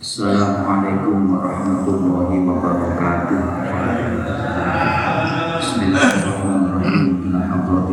[0.00, 3.42] Assalamualaikum warahmatullahi wabarakatuh.
[5.60, 7.36] Bismillahirrahmanirrahim.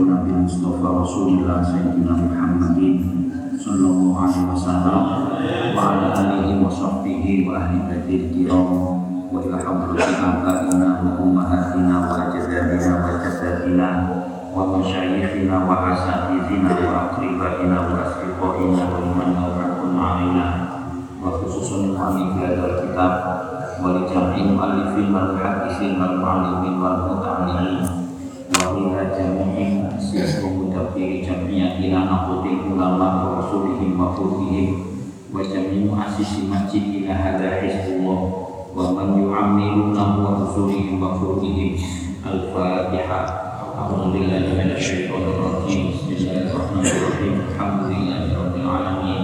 [0.08, 2.96] Nabi Mustafa Rasulullah Sayyidina Muhammadin
[3.60, 5.04] sallallahu alaihi wasallam
[5.76, 8.72] wa ala alihi wa sahbihi wa ahli baitil kiram
[9.36, 9.60] wa ila
[11.04, 12.32] wa ummahatina wa
[13.04, 13.92] wa jaddatina
[14.56, 17.04] wa masyayikhina wa wa
[18.32, 20.47] wa wa liman nawrakun alaina
[21.21, 23.13] wa khususun kami belajar kitab
[23.85, 27.85] wali jam'in mu'allifin wal hadisin wal mu'allimin wal muta'allimin
[28.49, 34.69] wa ila jami'in siswa mudabbiri jam'iyatina naqutil ulama wa rasulihim wa furihim
[35.37, 38.21] wa jami'in mu'assisi masjid ila hadha hizbullah
[38.73, 41.77] wa man yu'ammiruna wa rasulihim wa furihim
[42.25, 49.23] al-fatihah أعوذ بالله من الشيطان الرجيم بسم الله الرحمن الرحيم الحمد لله رب العالمين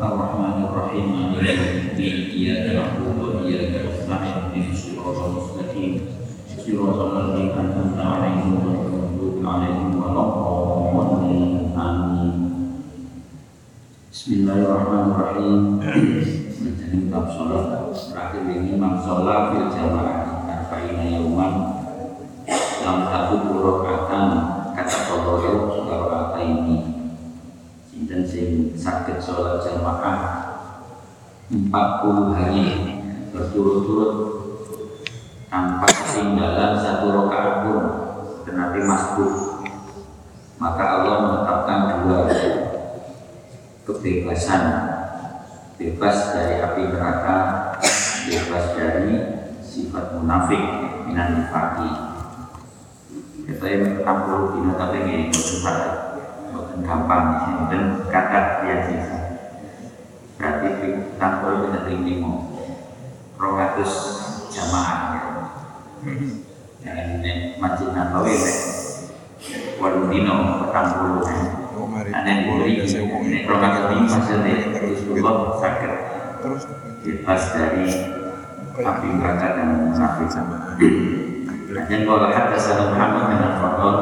[0.00, 5.92] الرحمن الرحيم مالك يوم الدين إياك نعبد وإياك نستعين اهدنا الصراط المستقيم
[6.64, 12.32] صراط الذين أنعمت عليهم غير المغضوب عليهم ولا الضالين آمين
[14.16, 15.76] Bismillahirrahmanirrahim.
[16.56, 21.52] Menjadi bab sholat terakhir ini bab sholat fil jamaah arba'ina yauman
[22.80, 23.89] dalam satu rakaatan
[29.11, 30.19] sakit sholat jamaah
[31.51, 32.67] 40 hari
[33.35, 34.13] berturut-turut
[35.51, 37.83] tanpa ketinggalan satu rakaat pun
[38.47, 39.59] dan masbuk
[40.63, 42.19] maka Allah menetapkan dua
[43.83, 44.63] kebebasan.
[45.81, 47.37] Bebas dari api neraka
[48.29, 49.17] bebas dari
[49.65, 50.61] sifat munafik
[51.09, 51.89] minan nifaki
[53.49, 55.77] kita yang 60 dino tapi ini bukan
[56.85, 57.25] gampang
[57.73, 59.19] dan kata yang sisa
[60.39, 60.67] berarti
[61.19, 62.47] tampil kita tinggi mau
[63.35, 63.93] rogatus
[64.49, 65.19] jamaah
[66.81, 68.35] jangan ini masjid nabawi
[69.77, 71.27] waduh dino petang puluh
[72.11, 75.93] ada yang beri ini rogatus ini maksudnya Rasulullah sakit
[77.03, 77.85] bebas dari
[78.81, 80.29] api neraka dan munafik
[81.71, 83.95] dan kalau hatta salam Muhammad dengan Fadol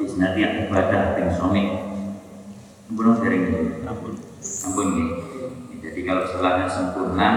[0.00, 1.83] Isnadi ibadah yang somik
[2.92, 3.44] Belum sering
[3.88, 4.12] Ampun.
[4.44, 5.06] Ampun ya.
[5.84, 7.28] Jadi kalau sholatnya sempurna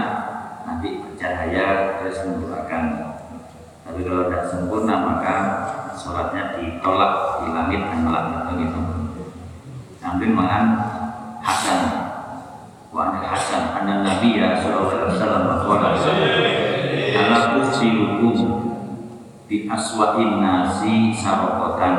[0.68, 2.84] Nanti bercahaya terus mendoakan.
[3.88, 5.36] Tapi kalau tidak sempurna maka
[5.96, 8.80] sholatnya ditolak di langit dan melaknat begitu
[9.96, 10.64] Sambil makan
[11.40, 11.80] Hasan.
[12.92, 15.44] Wa anil Hasan Anna Nabi ya Sallallahu Alaihi Wasallam
[17.18, 18.36] Ala kursi hukum
[19.48, 21.94] di aswain nasi sarokotan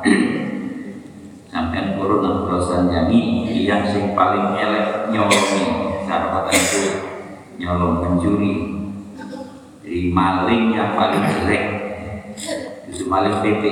[1.54, 5.94] sampai turun nang prosan jangi yang sing paling elek nyolongi.
[6.02, 6.82] Sarokotan itu
[7.62, 8.74] nyolong pencuri
[9.86, 11.64] jadi maling yang paling jelek
[12.90, 13.62] itu maling PP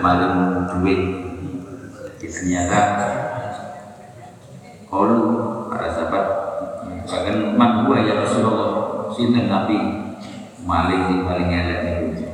[0.00, 0.36] maling
[0.72, 1.00] duit.
[2.18, 2.80] Ternyata
[4.88, 5.20] kalau
[5.68, 6.24] para sahabat
[7.04, 9.76] bahkan man gua ya Rasulullah sinten Nabi
[10.64, 12.24] maling di paling elek itu.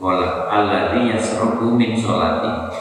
[0.00, 2.72] Wala alladzi yasruku min sholati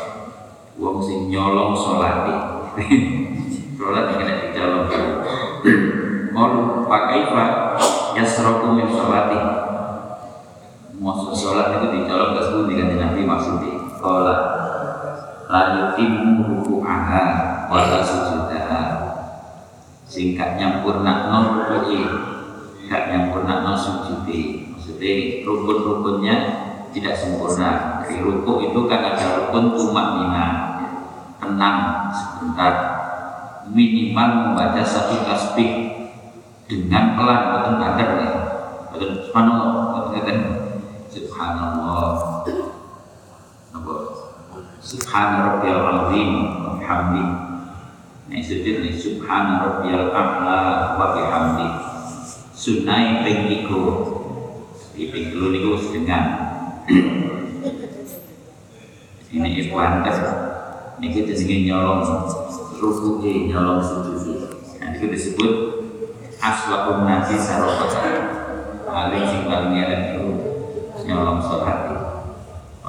[0.79, 2.35] wong sing nyolong sholati
[3.75, 4.87] sholat kena dicolong
[6.29, 7.75] Qalu pakaifa
[8.15, 9.39] yasruku min sholati
[10.99, 13.87] Maksud sholat itu dicolong ke dengan Nabi maksudnya.
[14.03, 14.35] Qala
[15.47, 17.23] la yutimmu ruku'aha
[17.71, 18.83] wala sujudaha.
[20.03, 22.03] Singkat nyampurna non ruku'i
[22.91, 24.75] gak nyampurna non sujudi.
[24.75, 26.35] Maksudnya rukun-rukunnya
[26.91, 28.03] tidak sempurna.
[28.03, 30.68] Dari rukun itu kan ada rukun tumak nina
[31.39, 32.73] tenang sebentar.
[33.69, 35.93] Minimal membaca satu tasbih
[36.69, 38.31] dengan pelan betul badar ya.
[38.93, 39.09] Betul.
[39.29, 40.37] Subhanallah betul
[41.09, 42.05] subhanallah.
[43.73, 43.93] Apa
[44.81, 46.29] subhana rabbiyal azim
[46.65, 47.25] wa bihamdi
[48.29, 50.59] nah sujud nih subhana rabbiyal a'la
[50.97, 51.67] wa bihamdi.
[52.53, 53.81] Sunai ping iku
[54.99, 55.79] di ping niku
[59.29, 60.17] ini ikhwan kan
[60.99, 62.03] niki jenenge nyolong
[62.79, 65.53] rukuke nyolong sujud nah itu disebut
[66.39, 67.91] aswaqun nasi sarokat
[68.87, 70.27] paling sing paling elek itu
[71.07, 71.89] nyolong sholat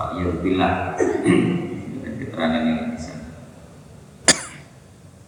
[0.00, 0.96] Pak Yurbillah
[2.00, 3.20] dan keterangan ini bisa.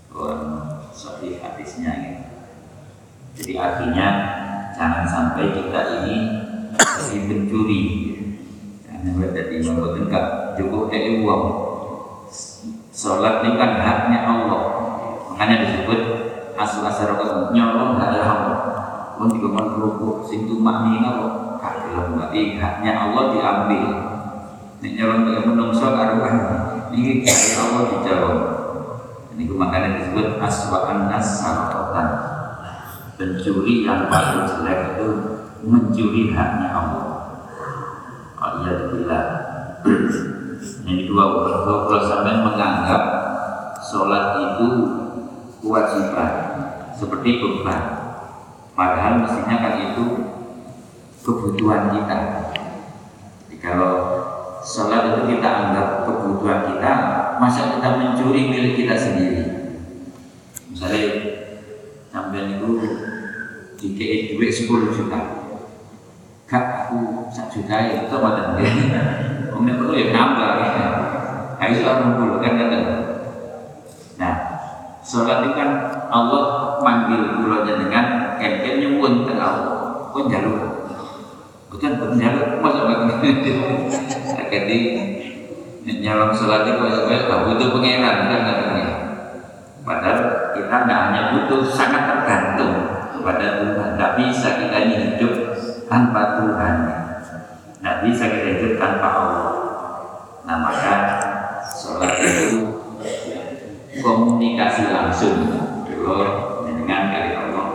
[0.08, 2.24] Orang sahih hadisnya.
[3.36, 4.08] Jadi artinya
[4.72, 6.16] jangan sampai kita ini
[6.80, 7.82] jadi pencuri.
[8.88, 10.26] Jangan berarti membuat enggak
[10.56, 11.44] cukup dari uang.
[13.02, 14.62] Sholat ini kan haknya Allah.
[15.34, 16.00] makanya disebut
[16.54, 18.58] asu asarokon nyolong ada Allah
[19.18, 21.32] pun juga merubuk sing tumak kok?
[21.58, 23.86] Gak gelem berarti haknya Allah diambil.
[24.78, 26.36] Ini nyolong dengan menungso karuan
[26.94, 28.38] ini dari Allah dijawab
[29.34, 32.08] ini makanya disebut aswaan asarokotan
[33.18, 35.08] pencuri yang paling jelek itu
[35.66, 37.06] mencuri haknya Allah.
[38.38, 39.30] Kalau dibilang
[40.82, 41.24] ini dua
[41.86, 43.02] kalau sampai menganggap
[43.78, 44.68] sholat itu
[45.62, 46.32] kewajiban
[46.98, 47.82] seperti beban
[48.74, 50.04] padahal mestinya kan itu
[51.22, 52.18] kebutuhan kita.
[53.46, 53.94] Jadi kalau
[54.66, 56.92] sholat itu kita anggap kebutuhan kita
[57.38, 59.42] masa kita mencuri milik kita sendiri?
[60.66, 61.02] Misalnya
[62.10, 62.68] sampai itu
[63.78, 65.20] dikei duit 10 juta.
[66.50, 68.30] Kak aku satu juta ya itu apa
[69.62, 70.86] tadi om itu ya nambah ya
[71.62, 72.78] harus orang puluh kan kata
[74.18, 74.34] nah
[75.02, 75.70] sholat itu kan
[76.10, 80.10] Allah manggil pulau dengan ken nyuwun ke Allah.
[80.12, 80.92] Pun jalur
[81.72, 84.78] bukan pun jalur masa nggak jadi
[85.82, 88.92] nyalon sholat itu kayak butuh pangeran kan katanya
[89.82, 90.18] padahal
[90.52, 92.74] kita tidak hanya butuh sangat tergantung
[93.16, 93.88] kepada Tuhan.
[93.96, 95.34] Tidak bisa kita ini hidup
[95.88, 96.76] tanpa Tuhan
[98.02, 99.48] bisa kita hidup tanpa Allah.
[100.42, 100.94] Nah maka
[101.70, 102.48] sholat itu
[104.02, 105.46] komunikasi langsung
[105.86, 106.22] dulu
[106.66, 107.66] dengan kali Allah.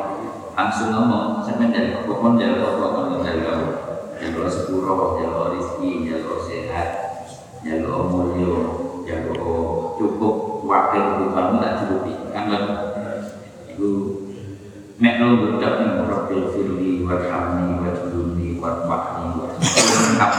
[0.57, 3.73] Langsung ngomong sampai dari pokoknya dari pokoknya dari Allah
[4.17, 6.89] jalur sepuro jalur rizki jalur sehat
[7.61, 8.07] jalur
[9.97, 10.35] cukup
[10.67, 12.45] wakil kebutuhanmu tak cukupi kan
[13.71, 13.89] itu
[14.97, 20.33] mek lo bedak nih rabbil firli warhamni wajluni warfa'ni lengkap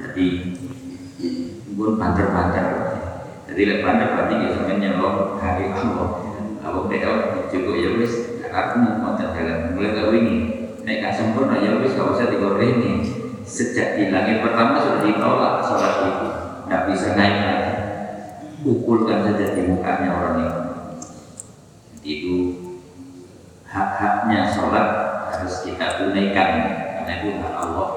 [0.00, 0.26] jadi
[1.76, 2.66] pun banter-banter
[3.56, 6.08] jadi lek banter berarti ya sampeyan nyelok hari Allah.
[6.60, 7.08] Allah dia
[7.48, 9.72] cukup ya wis aku mau jalan.
[9.72, 10.36] Mulai kau ini
[10.84, 13.16] naik gak sempurna ya wis gak usah digorengi
[13.48, 16.28] sejak di langit pertama sudah ditolak sholat itu.
[16.68, 17.72] Nggak bisa naik lagi.
[18.60, 20.60] Pukulkan saja di mukanya orang itu
[22.04, 22.36] itu
[23.64, 24.88] hak-haknya sholat
[25.32, 26.50] harus kita tunaikan.
[27.00, 27.88] Karena itu hak Allah.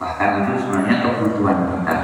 [0.00, 1.96] Bahkan itu sebenarnya kebutuhan kita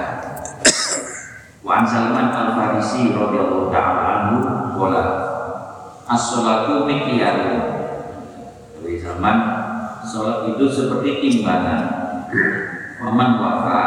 [1.71, 5.03] Wa Salman Al Farisi radhiyallahu taala anhu qala
[6.11, 7.63] as-salatu miqyarun
[8.75, 9.39] Dari Salman
[10.03, 11.83] salat itu seperti timbangan.
[12.99, 13.83] Waman wafa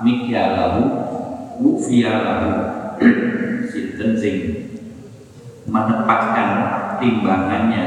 [0.00, 0.88] mikyalahu
[1.60, 2.48] wufiyalahu
[3.68, 4.36] Sinten sing
[5.68, 6.48] menempatkan
[6.96, 7.84] timbangannya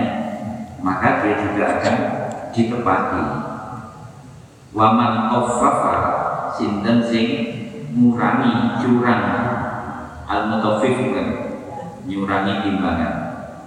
[0.86, 1.98] maka dia juga akan
[2.54, 3.26] ditepati.
[4.70, 5.98] Waman khaffafa
[6.54, 7.59] sinten sing
[7.94, 9.24] ngurangi curang
[10.30, 11.28] al mutaffif kan
[12.06, 13.14] nyurangi timbangan.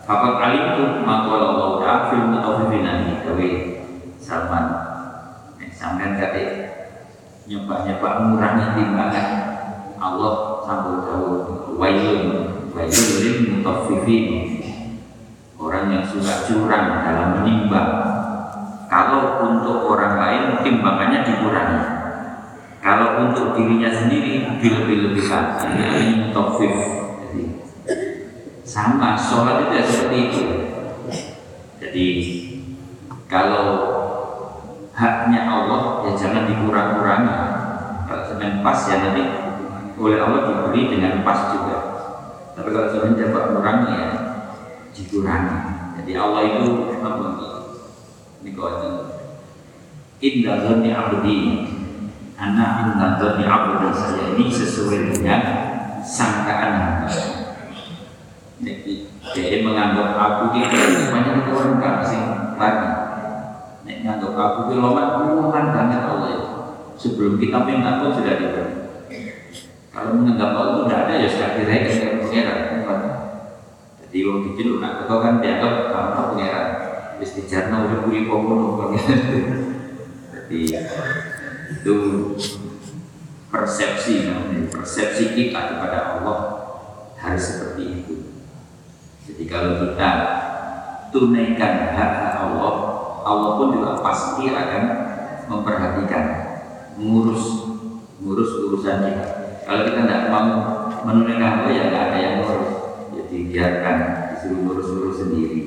[0.03, 3.51] Fakat alim itu maqala Allah Ta'ala fil mutaffifina ini gawe
[4.23, 4.67] Salman.
[5.73, 6.43] Sampean kate
[7.51, 9.29] nyoba-nyoba ngurangi timbangan
[9.99, 11.39] Allah sambut jauh
[11.75, 12.23] wailun
[12.71, 14.25] wailun lil mutaffifin.
[15.59, 17.91] Orang yang suka curang dalam menimbang.
[18.91, 22.02] Kalau untuk orang lain timbangannya dikurangi
[22.83, 26.75] kalau untuk dirinya sendiri dilebih-lebihkan ini mutafif
[28.67, 30.43] sama sholat itu ya seperti itu.
[31.79, 32.07] Jadi
[33.31, 33.67] kalau
[34.91, 37.39] haknya Allah ya jangan dikurang-kurangi.
[38.11, 39.25] Kalau sedang pas ya nanti
[39.95, 41.79] oleh Allah diberi dengan pas juga.
[42.59, 44.11] Tapi kalau sedang coba kurangi ya
[44.91, 45.59] dikurangi.
[46.03, 46.65] Jadi Allah itu
[46.99, 47.51] membagi
[48.43, 48.75] ini kau
[50.19, 51.39] indah zanni abdi
[52.43, 55.43] anak zanni abdi saya ini sesuai dengan
[56.03, 57.11] sangkaan hamba
[58.59, 58.95] jadi
[59.33, 60.67] dia menganggap aku ini
[61.11, 62.23] banyak orang kasih
[62.59, 62.91] lagi.
[63.83, 66.31] Nek nganggap aku itu loman umuman banget Allah.
[66.31, 66.53] Itu
[67.03, 68.83] sebelum kita minta pun sudah diberi
[69.93, 72.59] kalau menganggap Allah itu tidak ada ya sudah direken dengan pengeran
[74.03, 76.69] jadi orang kecil nak kau kan dianggap kamu pengeran
[77.19, 78.95] terus dijarno udah buri pomono
[80.33, 80.61] jadi
[81.71, 81.97] itu
[83.53, 84.33] persepsi
[84.73, 86.39] persepsi kita kepada Allah
[87.21, 88.17] harus seperti itu.
[89.29, 90.11] Jadi kalau kita
[91.15, 92.75] tunaikan hak-hak Allah
[93.23, 94.83] Allah pun juga pasti akan
[95.47, 96.25] memperhatikan
[96.99, 97.71] mengurus
[98.19, 99.27] mengurus urusan kita.
[99.63, 100.49] Kalau kita tidak mau
[101.07, 102.73] menunaikan Allah ya tidak ada yang ngurus.
[103.13, 103.97] Jadi biarkan
[104.35, 105.61] disuruh ngurus-ngurus sendiri.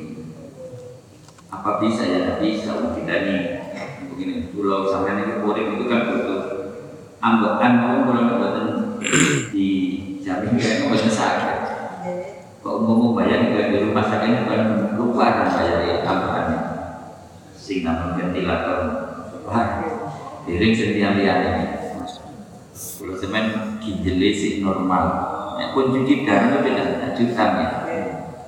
[1.48, 2.04] Apa bisa?
[2.04, 2.72] Ya tidak bisa.
[2.98, 3.36] Kita ini
[4.12, 6.42] begini pulau sampai ini kuring itu kan butuh
[7.20, 8.66] ambekan mau pulau buatan
[9.52, 9.70] di
[10.22, 11.60] jamin kayak mau sakit.
[12.64, 14.62] Kok umum bayar di rumah sakit kan
[14.98, 15.96] lupa kan bayar
[17.56, 18.80] sing namun ventilator.
[19.46, 19.68] Wah
[20.46, 21.66] piring setiap lihat ini.
[22.75, 25.34] Kalau semen ginjeli sih normal.
[25.58, 27.70] Nek pun cuci darah itu tidak jutaan ya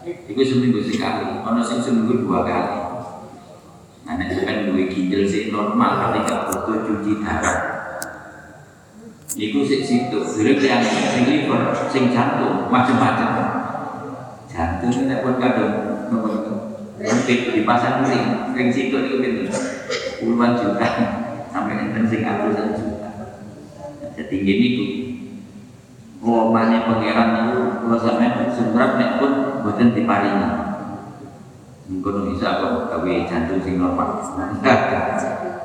[0.08, 1.44] itu seminggu sekali.
[1.68, 2.87] Sing seminggu dua kali
[4.16, 7.60] nek semen duwe ginjal sih normal gak butuh cuci darah.
[9.38, 13.30] Iku sik situ, dulu yang sing liver, sing jantung, macam-macam
[14.48, 15.74] jantung ini pun kadang
[16.10, 19.42] mungkin di pasar ring ring situ itu gitu
[20.24, 20.88] puluhan juta.
[21.54, 23.10] Sampai enten sing ratusan juta.
[24.18, 24.86] Jadi gini ku
[26.18, 30.50] Ngomongnya pangeran itu kalau sampai seberapa nek pun buatan diparingi
[31.88, 34.20] mungkin bisa kok gawe jantung sing normal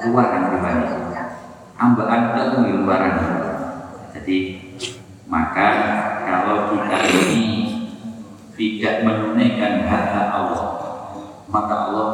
[0.07, 1.15] luaran dibanding
[1.79, 3.15] ambaan itu luaran
[4.15, 4.37] jadi
[5.27, 5.69] maka
[6.23, 7.45] kalau kita ini
[8.55, 10.65] tidak menunaikan hak-hak Allah
[11.53, 12.09] maka Allah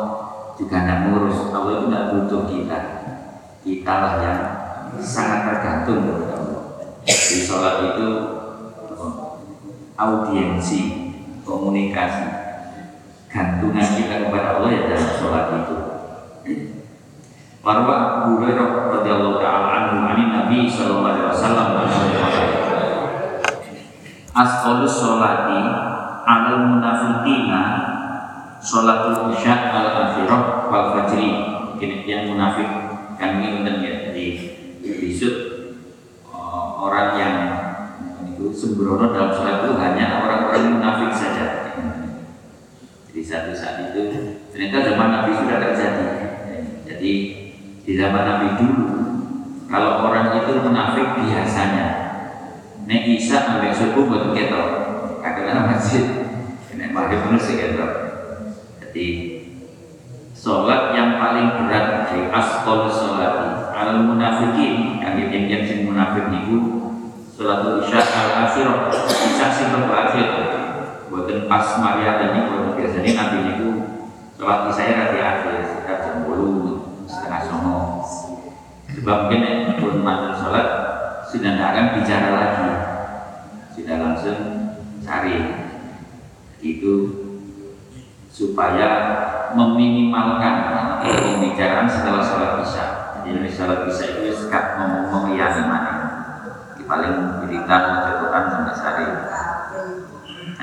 [0.58, 1.54] juga tidak ngurus.
[1.54, 2.78] Allah itu tidak butuh kita.
[3.62, 4.40] Kita lah yang
[4.98, 6.62] sangat tergantung kepada Allah.
[7.06, 8.08] Di sholat itu
[9.94, 10.80] audiensi
[11.46, 12.37] komunikasi
[13.28, 15.76] gantungan kita kepada Allah ya dalam sholat itu.
[17.60, 18.68] Warwa Abu Hurairah
[18.98, 21.68] radhiyallahu taala anhu ani Nabi sallallahu alaihi wasallam
[24.32, 25.60] Asqalus sholati
[26.24, 27.62] alal munafikina
[28.62, 31.30] sholatul isya al akhirah wal fajri.
[31.78, 32.66] Ini yang munafik
[33.18, 34.26] kan ini ya jadi
[34.82, 35.34] besok
[36.30, 37.36] eh, orang yang
[38.30, 41.46] itu sembrono dalam sholat itu hanya orang-orang munafik saja
[43.18, 44.30] jadi satu saat itu.
[44.54, 46.06] Ternyata zaman Nabi sudah terjadi.
[46.86, 47.12] Jadi
[47.82, 48.86] di zaman Nabi dulu
[49.66, 51.86] kalau orang itu munafik biasanya
[52.86, 54.68] Nek Isa ambil suku buat ketok.
[55.18, 56.06] Kadang-kadang masjid.
[56.88, 57.90] Maghrib itu sekitar
[58.80, 59.06] jadi
[60.34, 66.58] sholat yang paling berat di asqal sholat al munafikin yang yang sing munafik niku
[67.34, 68.66] sholat isya al akhir
[68.98, 70.47] isya sing akhir
[71.08, 73.68] buatan pas Maria dan niku biasanya nabi niku
[74.36, 76.52] sholat isya di akhir sekitar jam bolu
[77.08, 77.78] setengah songo
[78.92, 80.68] sebab mungkin pun mantan sholat
[81.28, 82.70] sudah tidak akan bicara lagi
[83.72, 84.38] sudah langsung
[85.02, 85.36] cari
[86.60, 86.94] itu
[88.28, 88.88] supaya
[89.56, 90.54] meminimalkan
[91.02, 92.86] pembicaraan setelah sholat isya.
[93.26, 95.94] Jadi sholat isya itu sekat ngomong mengiyakan mana.
[96.88, 99.06] Paling berita mencetukan sampai sehari.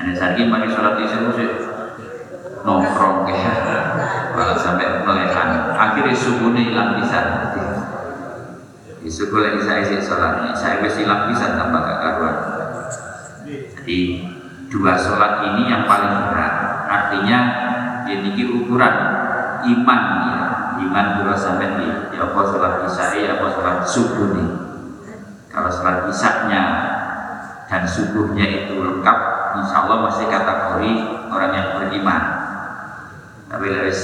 [0.06, 1.58] Ada sehari pagi sholat isya itu
[2.62, 3.26] nongkrong.
[3.26, 3.54] Ya,
[4.38, 5.74] malah sampai melekan.
[5.74, 7.18] Akhirnya subuhnya hilang bisa.
[9.02, 12.36] Subuh lagi saya isi sholat, saya bisa hilang bisa tambah kekaruan.
[13.50, 13.98] Jadi
[14.70, 16.54] dua sholat ini yang paling berat.
[16.86, 17.38] Artinya
[18.06, 18.30] ini
[18.62, 18.94] ukuran
[19.66, 20.38] iman ya
[20.86, 24.50] iman dua sampai di ya apa sholat isya ya apa sholat subuh nih.
[25.50, 26.62] Kalau sholat isya
[27.66, 30.92] dan subuhnya itu lengkap insya Allah masih kategori
[31.30, 32.22] orang yang beriman.
[33.46, 34.00] Tapi harus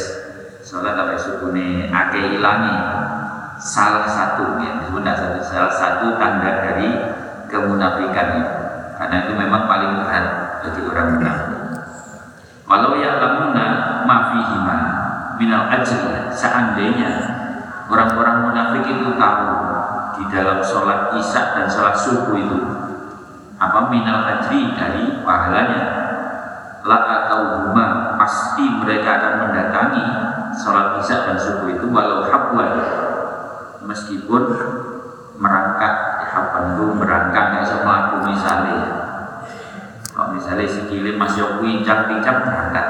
[0.62, 2.76] sholat sampai subuh nih ake ilangi
[3.58, 6.88] salah satu ya sebenarnya salah satu tanda dari
[7.50, 8.54] kemunafikan itu
[8.98, 10.26] karena itu memang paling berat
[10.62, 11.60] bagi orang munafik.
[12.70, 13.66] Walau ya lamuna
[14.06, 14.78] mafihima
[15.36, 17.12] minal ajri seandainya
[17.90, 19.46] orang-orang munafik itu tahu
[20.16, 22.58] di dalam sholat isya dan sholat subuh itu
[23.62, 25.82] apa minal ajri dari pahalanya.
[26.82, 30.02] La atau huma pasti mereka akan mendatangi
[30.58, 32.74] sholat isya dan subuh itu walau habwan
[33.86, 34.42] meskipun
[35.38, 38.78] merangkak hapan itu merangkak nggak sama aku misalnya
[40.10, 42.86] kalau misalnya sikile masih pincang-pincang berangkat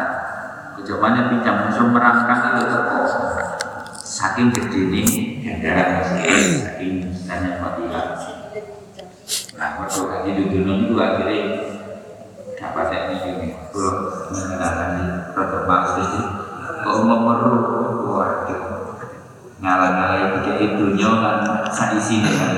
[0.80, 3.00] kejamannya pincang masuk merangkak itu teko
[4.00, 5.04] saking gede ini
[5.60, 8.40] gara saking misalnya fadilah
[9.62, 11.38] nah waktu kaki duduk itu akhirnya
[12.58, 13.48] dapat ini ini.
[13.70, 15.04] Kalau mengenalkan di
[15.38, 16.20] rotor maksud itu.
[16.82, 17.54] Kok mau meru
[18.10, 18.62] waduh.
[19.62, 22.52] Ngalah-ngalah pikir itu nyolan saisinya kan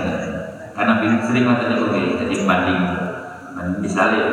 [0.73, 1.84] karena sering macam itu
[2.25, 2.80] jadi banding.
[3.84, 4.25] Misalnya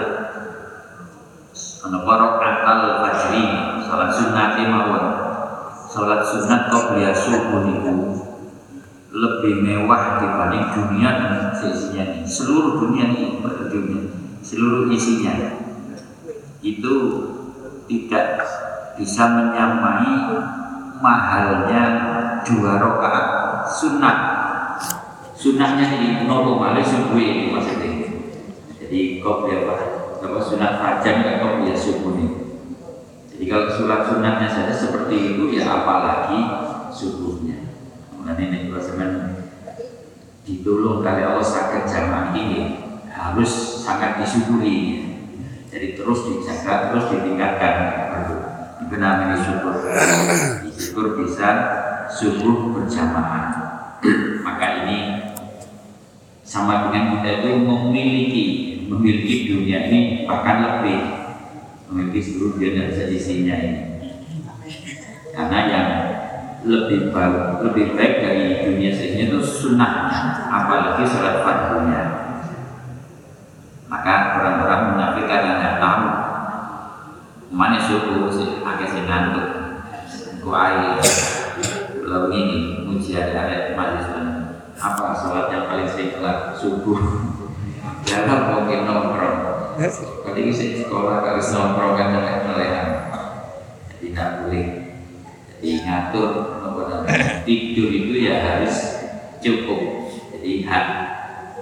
[1.82, 3.44] Ono atal fajri
[3.84, 5.06] salat sunat mawon.
[5.92, 8.31] Salat sunat kok beliau subuh niku
[9.12, 12.24] lebih mewah dibanding dunia dan seisinya ini.
[12.24, 14.08] Seluruh dunia ini dunia,
[14.40, 15.60] seluruh isinya
[16.64, 16.96] itu
[17.92, 18.40] tidak
[18.96, 20.32] bisa menyamai
[21.04, 21.84] mahalnya
[22.48, 23.28] dua rakaat
[23.68, 24.18] sunat.
[25.36, 27.92] Sunatnya ini nopo malih subuh ini maksudnya.
[28.80, 29.66] Jadi kok dia
[30.22, 31.92] apa sunat fajar kan kok biasa
[33.82, 36.40] sholat sunatnya saja seperti itu ya apalagi
[36.94, 37.71] subuhnya
[38.22, 39.26] kemudian ini juga sebenarnya
[40.46, 42.62] ditolong kali Allah sakit zaman ini
[43.10, 45.12] harus sangat disyukuri
[45.72, 47.76] jadi terus dijaga terus ditingkatkan.
[48.12, 49.76] Perlu namanya syukur.
[50.76, 51.50] Syukur bisa
[52.12, 53.56] subuh berjamaah.
[54.46, 54.98] Maka ini
[56.44, 58.46] sama dengan kita itu memiliki
[58.92, 61.00] memiliki dunia ini bahkan lebih.
[61.88, 63.82] Memiliki seluruh dunia dan seisinya ini.
[65.32, 65.90] Karena yang
[66.62, 72.04] lebih baik lebih baik dari dunia seisinya itu sunnahnya apalagi sholat fardunya.
[73.90, 76.06] Maka orang-orang menafikan yang tidak tahu
[77.52, 79.48] mana subuh si agak si ngantuk.
[80.42, 80.98] Kuai
[82.06, 82.60] lalu ini
[82.94, 84.08] ujian ada majlis
[84.78, 85.06] apa?
[85.18, 86.22] Sholat yang paling sering
[86.54, 87.00] subuh.
[88.06, 89.38] Dalam mungkin nongkrong.
[90.22, 92.10] Tadi isi sekolah harus nongkrong kan
[92.46, 92.88] melehan
[94.02, 94.81] tidak boleh
[95.62, 96.30] jadi ngatur
[97.46, 99.06] tidur itu ya harus
[99.38, 100.10] cukup.
[100.34, 100.88] Jadi hak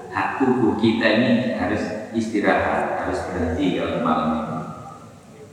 [0.08, 4.58] hak tubuh kita ini harus istirahat harus berhenti kalau malam ini.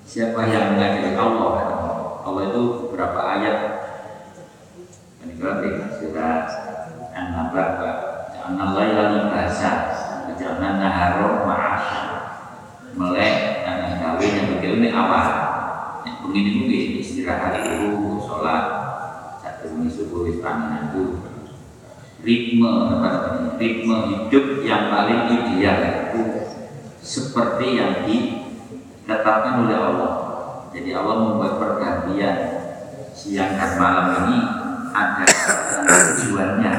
[0.07, 1.55] Siapa yang mengajari Allah
[2.23, 2.43] Allah?
[2.47, 3.59] Itu berapa ayat.
[5.27, 6.47] Ini berarti sudah
[7.11, 7.69] An-Nabah
[8.31, 9.91] Jangan laila libasa
[10.39, 12.03] Jangan naharo ma'asya
[12.95, 15.21] Melek dan kawin yang begitu ini apa?
[16.07, 18.06] Yang begini mungkin istirahat itu
[18.47, 18.67] Sholat
[19.43, 21.19] Satu ini subuh istirahat itu.
[22.23, 23.11] Ritme apa?
[23.59, 26.23] Ritme hidup yang paling ideal itu
[27.03, 30.13] Seperti yang ditetapkan oleh Allah.
[30.71, 32.37] Jadi Allah membuat pergantian
[33.19, 34.39] Siang dan malam ini
[34.95, 35.27] ada
[36.15, 36.75] tujuannya.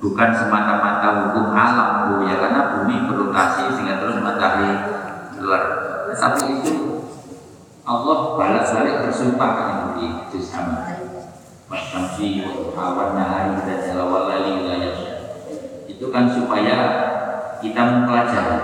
[0.00, 4.72] Bukan semata-mata hukum alam bu ya karena bumi berotasi sehingga terus matahari
[5.36, 5.62] keluar
[6.08, 7.04] tapi itu
[7.82, 9.50] Allah balas balik bersumpah
[9.98, 10.86] kan di itu sama
[11.68, 12.40] Wasamsi
[12.72, 14.96] awan nahari dan jalawalali wilayah
[15.84, 16.78] itu kan supaya
[17.60, 18.60] kita mempelajari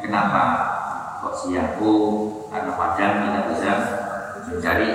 [0.00, 0.44] kenapa
[1.20, 1.92] kok siangku
[2.48, 3.70] karena padang kita bisa
[4.48, 4.88] mencari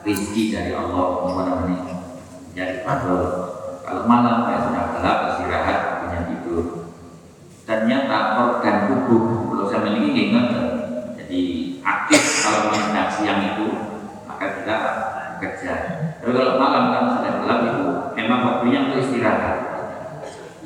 [0.00, 2.00] rezeki dari Allah namanya
[2.56, 3.20] jadi fadl.
[3.84, 6.88] Kalau malam ya sudah gelap istirahat punya tidur.
[7.68, 10.48] Ternyata organ tubuh kalau saya ini ingat
[11.20, 11.42] jadi
[11.84, 13.85] aktif kalau main siang itu
[14.38, 14.78] kita
[15.40, 15.74] kerja.
[16.20, 17.84] Tapi kalau malam kan sudah gelap itu
[18.16, 19.56] memang waktunya untuk istirahat.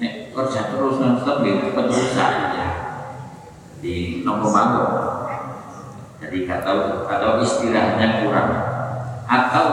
[0.00, 2.68] Nek kerja terus nonstop gitu penerusan ya.
[3.80, 4.90] Di nomor mangkok
[6.20, 8.50] jadi nggak tahu atau istirahatnya kurang
[9.24, 9.68] atau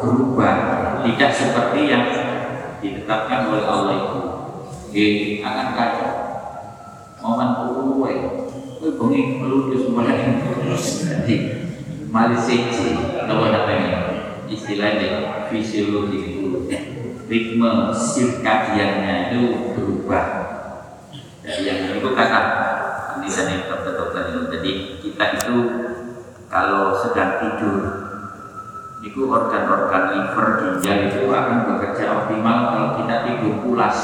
[0.00, 0.56] berubah.
[1.00, 2.04] Tidak seperti yang
[2.78, 4.22] ditetapkan oleh Allah itu.
[4.90, 5.06] Di
[5.42, 6.12] akan kacau
[7.20, 8.12] momen uwe
[8.80, 10.40] uwe bengi meludus mulai.
[10.78, 11.36] Jadi
[12.08, 13.92] malisiksi kalau namanya
[14.46, 16.18] istilahnya fisiologi.
[16.36, 16.68] Itu
[17.30, 19.40] ritme sirkadiannya itu
[19.78, 20.26] berubah.
[21.46, 22.40] Jadi yang itu kata
[23.14, 24.40] penelitian dokter-dokter itu.
[24.50, 25.56] Jadi kita itu
[26.50, 27.78] kalau sedang tidur
[29.00, 33.98] itu organ-organ liver ginjal itu akan bekerja optimal kalau kita tidur pulas.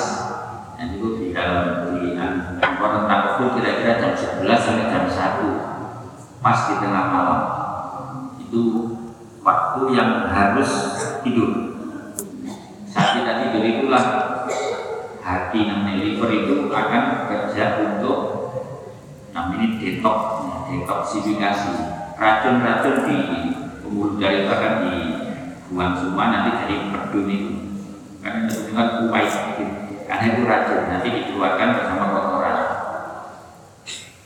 [0.76, 6.74] Dan itu di dalam di rentang waktu kira-kira jam 11 sampai jam 1 pas di
[6.80, 7.42] tengah malam.
[8.40, 8.62] Itu
[9.46, 10.70] waktu yang harus
[11.22, 11.78] tidur.
[12.90, 14.04] Saat kita tidur itulah
[15.22, 18.18] hati namanya liver itu akan bekerja untuk
[19.30, 20.18] namanya detok
[20.66, 21.94] detoksifikasi.
[22.16, 23.18] Racun-racun di
[23.84, 27.52] pembuluh darah itu akan dibuang semua nanti jadi perdun itu.
[28.24, 29.26] Karena itu dengan kupai
[30.06, 32.58] karena itu racun nanti dikeluarkan bersama kotoran.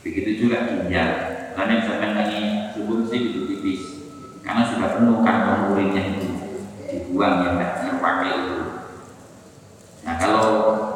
[0.01, 1.09] Begitu juga ginjal.
[1.53, 2.41] Karena yang sampai lagi
[2.73, 3.90] subuh mesti itu tipis
[4.51, 6.27] karena sudah penuh kantong urinnya itu
[6.91, 8.59] dibuang yang tidak terpakai itu.
[10.03, 10.47] Nah kalau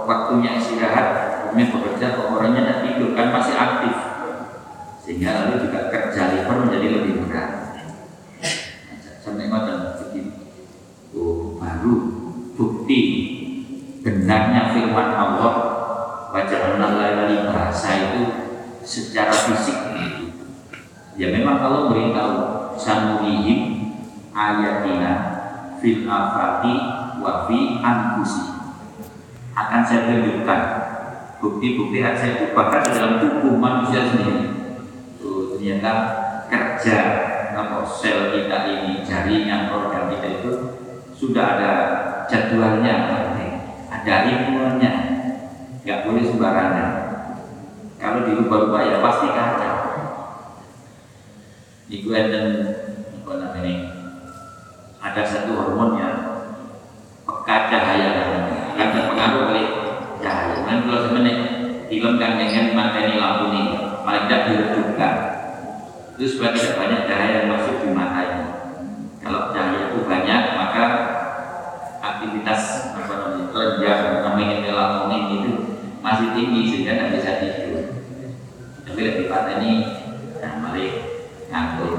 [0.04, 1.08] waktunya istirahat
[1.48, 3.16] kemudian bekerja kotorannya tidak tidur?
[3.16, 3.96] Kan masih aktif.
[5.08, 7.80] Sehingga lalu juga kerja liver menjadi lebih berat.
[9.24, 10.04] Sampai ngoten
[11.16, 11.96] oh, baru
[12.60, 13.02] bukti
[14.04, 15.54] benarnya firman Allah
[16.36, 18.22] wajahna laili bahasa itu
[18.84, 19.80] secara fisik.
[21.16, 22.55] Ya memang kalau beritahu
[22.86, 23.90] sanurihim
[24.30, 25.14] ayatina
[25.82, 26.76] fil afati
[27.18, 28.54] wa fi anfusi
[29.58, 30.62] akan saya tunjukkan
[31.42, 34.52] bukti-bukti saya itu bahkan dalam tubuh manusia sendiri.
[35.18, 35.94] Tuh ternyata
[36.52, 36.98] kerja
[37.56, 40.52] apa sel kita ini jaringan organ kita itu
[41.16, 41.72] sudah ada
[42.28, 42.94] jadwalnya
[43.90, 44.94] ada ilmunya.
[45.82, 46.92] Nggak boleh sembarangan.
[47.96, 49.78] Kalau dirubah-rubah ya pasti kacau.
[51.86, 52.48] Di enten
[55.02, 56.18] ada satu hormon yang
[57.24, 58.10] peka cahaya
[58.76, 59.66] kan terpengaruh oleh
[60.20, 60.58] cahaya.
[60.66, 61.36] Kan kalau sebenarnya
[61.88, 63.64] film kan dengan materi lampu ini
[64.02, 65.16] paling tidak diredupkan
[66.16, 68.44] itu tidak banyak cahaya yang masuk di matanya.
[69.22, 70.84] Kalau cahaya itu banyak maka
[72.02, 72.62] aktivitas
[72.96, 75.52] apa namanya kelenjar namanya melatonin itu
[76.02, 77.84] masih tinggi sehingga tidak bisa tidur.
[78.86, 79.74] Tapi lebih pada ini
[80.40, 80.86] nah mari
[81.50, 81.94] ngantuk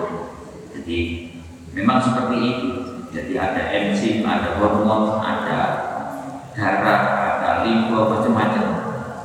[0.71, 1.26] jadi
[1.77, 2.69] memang seperti itu.
[3.13, 5.61] Jadi ada enzim ada hormon ada
[6.57, 7.01] darah
[7.37, 8.65] ada limpa macam-macam.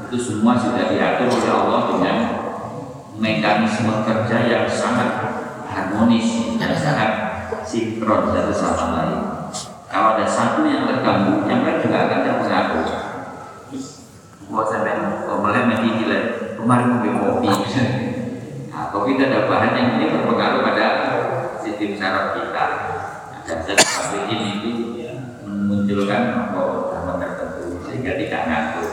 [0.07, 2.17] Itu semua sudah diatur oleh Allah dengan
[3.15, 5.09] mekanisme kerja yang sangat
[5.71, 7.11] harmonis dan sangat
[7.63, 9.21] sinkron satu sama lain.
[9.87, 12.89] Kalau ada satu yang terganggu yang lain juga akan terpengaruh.
[14.51, 14.99] Buat sampai
[15.31, 16.11] mulai menggigil
[16.59, 17.47] kemarin mau kopi.
[18.71, 20.20] Nah, kopi itu ada bahan yang ini
[22.01, 22.65] saraf kita.
[23.41, 24.73] Ada zat kafein itu
[25.45, 28.89] memunculkan hormon tertentu sehingga tidak ngantuk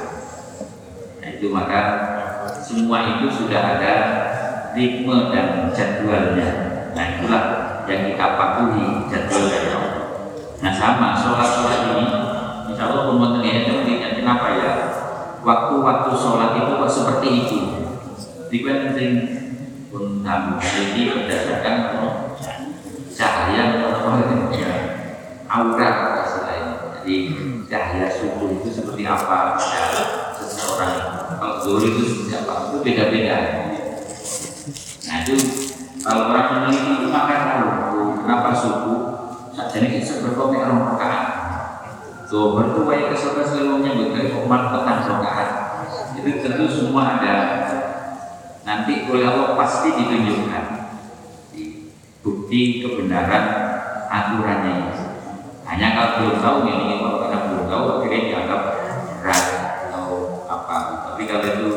[1.19, 1.81] nah itu maka
[2.61, 3.95] semua itu sudah ada
[4.77, 6.49] ritme dan jadwalnya.
[6.93, 7.45] Nah itulah
[7.89, 10.05] yang kita patuhi jadwal dari Allah.
[10.61, 12.07] Nah sama sholat-sholat ini
[12.73, 14.73] insya Allah pun ya kenapa ya?
[15.41, 17.59] Waktu-waktu sholat itu kok seperti itu?
[18.49, 19.13] Dikuat sing
[19.89, 21.77] pun tamu jadi berdasarkan
[23.19, 24.23] cahaya atau
[24.55, 24.73] ya,
[25.51, 27.17] aura istilahnya jadi
[27.67, 29.59] cahaya subuh itu seperti apa?
[29.59, 30.05] Pada
[30.39, 30.95] seseorang
[31.35, 32.53] kalau zuhur itu seperti apa?
[32.71, 33.39] Itu beda-beda.
[35.11, 35.35] Nah itu
[36.07, 37.69] kalau orang meneliti itu maka tahu
[38.23, 38.99] kenapa subuh
[39.51, 41.27] saat ini kita berkomek orang rakaat
[42.29, 45.01] Zohor itu wae kesuka seluruhnya bukan umat petang
[46.45, 47.37] tentu semua ada.
[48.69, 50.65] Nanti oleh Allah pasti ditunjukkan.
[50.69, 50.78] di
[52.23, 53.45] bukti kebenaran
[54.11, 54.77] aturannya.
[55.69, 58.61] Hanya kalau belum tahu ini kalau karena belum tahu akhirnya dianggap
[59.21, 59.45] berat
[59.89, 60.07] atau
[60.49, 60.77] apa.
[61.13, 61.69] Tapi kalau itu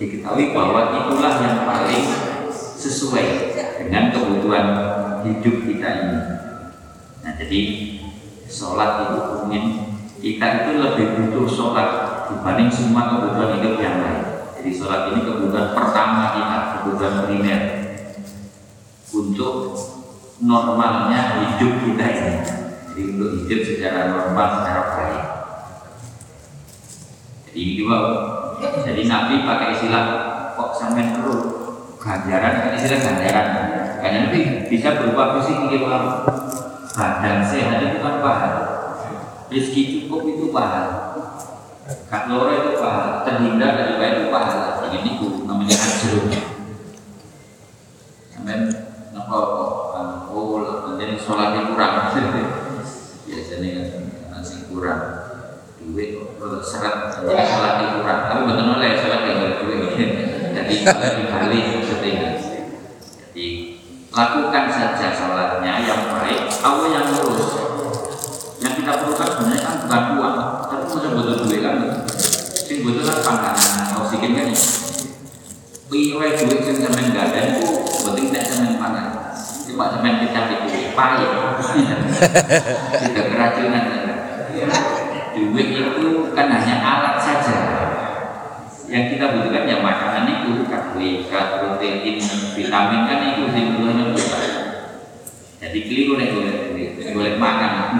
[0.00, 2.04] diketahui bahwa itulah yang paling
[2.76, 3.26] sesuai
[3.76, 4.66] dengan kebutuhan
[5.22, 6.20] hidup kita ini.
[7.22, 7.60] Nah jadi
[8.48, 9.64] sholat itu mungkin
[10.16, 11.88] kita itu lebih butuh sholat
[12.32, 14.22] dibanding semua kebutuhan hidup yang lain.
[14.56, 17.60] Jadi sholat ini kebutuhan pertama kita, kebutuhan primer
[19.16, 19.72] untuk
[20.44, 22.34] normalnya hidup kita ini.
[22.92, 25.24] Jadi untuk hidup secara normal, secara baik.
[27.48, 27.96] Jadi ini juga,
[28.84, 30.04] jadi Nabi pakai istilah
[30.56, 31.36] kok sampai perlu
[31.96, 33.48] ganjaran, kan istilah ganjaran.
[34.00, 35.88] Karena nanti bisa berupa fisik gitu
[36.96, 38.64] badan sehat itu kan pahala.
[39.52, 41.16] Rezeki cukup itu pahala.
[42.26, 43.22] Loro itu pahala.
[43.22, 44.80] Terhindar dari itu pahala.
[44.90, 46.32] Itu namanya ajrun.
[48.32, 48.75] Sampai
[49.30, 49.92] oh
[54.32, 55.02] kan kurang.
[55.82, 56.10] Duit
[59.22, 59.86] yang duit
[60.56, 60.74] jadi
[61.22, 61.64] dibalik
[63.16, 63.46] jadi
[64.10, 67.50] lakukan saja sholatnya yang baik Allah yang ngurus
[68.62, 70.02] yang kita perlukan sebenarnya kan bukan
[70.66, 71.76] tapi kita butuh duit kan.
[72.66, 73.54] Sing butuh kan
[74.00, 74.48] oksigen kan.
[75.86, 76.16] Duit
[78.06, 78.44] penting tidak
[78.80, 79.15] pangan
[79.76, 81.28] cuma sampean kita itu pahit
[83.04, 83.84] tidak keracunan
[85.36, 87.56] duit itu kan hanya alat saja
[88.88, 92.22] yang kita butuhkan ya makanan itu karbohidrat, protein,
[92.54, 94.52] vitamin kan itu yang butuhnya bukan.
[95.58, 96.54] Jadi keliru nih boleh
[97.10, 97.98] boleh makan,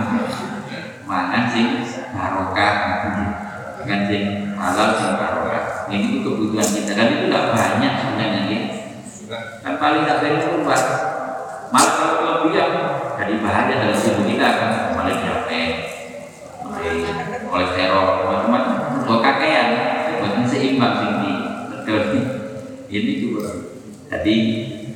[1.03, 1.67] makan sih
[2.15, 2.75] barokah,
[3.83, 4.23] dengan sing
[4.55, 5.91] halal sing barokah.
[5.91, 8.61] Ini itu kebutuhan kita dan itu tidak banyak sebenarnya.
[9.67, 10.83] Kan paling tak itu pak.
[11.73, 12.71] Malah kalau kelebihan
[13.19, 14.73] dari bahaya dalam tubuh kita kan?
[14.95, 15.17] Malah
[16.67, 16.89] mulai
[17.47, 18.75] kolesterol, macam-macam.
[19.07, 19.69] Kalau kakean,
[20.47, 21.35] seimbang tinggi
[22.91, 23.77] ini juga.
[24.07, 24.37] Jadi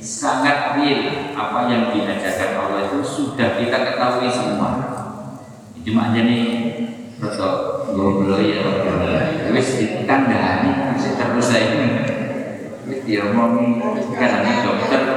[0.01, 4.69] sangat real apa yang diajarkan Allah itu sudah kita ketahui semua.
[5.81, 6.45] Cuma aja nih
[7.21, 7.53] betul
[7.93, 8.65] ngobrol ya
[9.53, 11.85] wis ditandani masih terus saya
[12.89, 13.53] wis dia mau
[14.17, 14.53] kan ini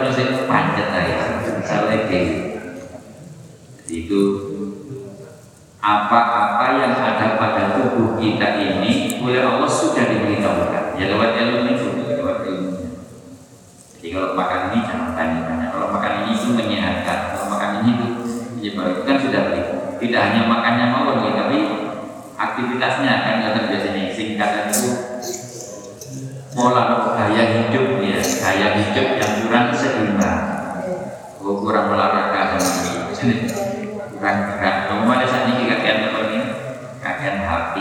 [0.04, 1.96] dokter terus pancet saya misalnya
[3.88, 4.22] itu
[5.84, 10.96] apa-apa yang ada pada tubuh kita ini oleh Allah sudah diberitahukan.
[10.96, 12.72] Ya lewat ilmu itu lewat ilmu.
[14.00, 15.68] Jadi kalau makan ini jangan tanya-tanya.
[15.68, 17.18] Kalau makan ini itu menyehatkan.
[17.36, 18.06] Kalau makan ini itu
[18.64, 19.42] ya itu kan sudah
[20.00, 21.58] tidak hanya makannya mau ya, tapi
[22.32, 24.02] aktivitasnya kan kata biasanya.
[24.08, 24.88] Singkatan itu
[26.56, 29.33] pola gaya hidup ya gaya hidup yang
[31.64, 32.60] kurang olahraga
[34.20, 36.40] kurang gerak kamu ada saat ini kakean apa ini?
[37.00, 37.74] Kakean HP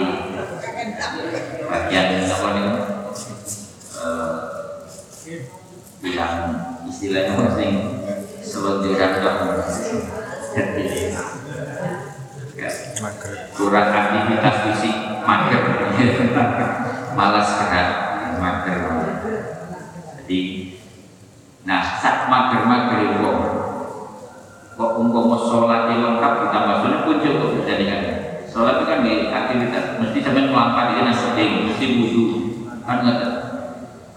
[1.67, 2.63] bagian apa ini?
[3.99, 4.33] Eh,
[5.99, 6.35] bilang
[6.87, 7.73] istilahnya masing
[8.39, 9.51] selonjoran kamu
[13.51, 14.95] kurang aktivitas fisik
[15.27, 15.63] mager.
[17.19, 17.89] Malas gerak
[18.39, 18.79] mager.
[20.23, 20.39] Jadi
[21.63, 23.52] nah saat mager-mager ya, itu
[24.73, 28.01] kok umpama sholat lengkap kita maksudnya pun cukup dijadikan
[28.49, 32.23] sholat itu kan di aktivitas mesti sampai melangkah di nasi mesti wudhu.
[32.85, 33.19] Kan nggak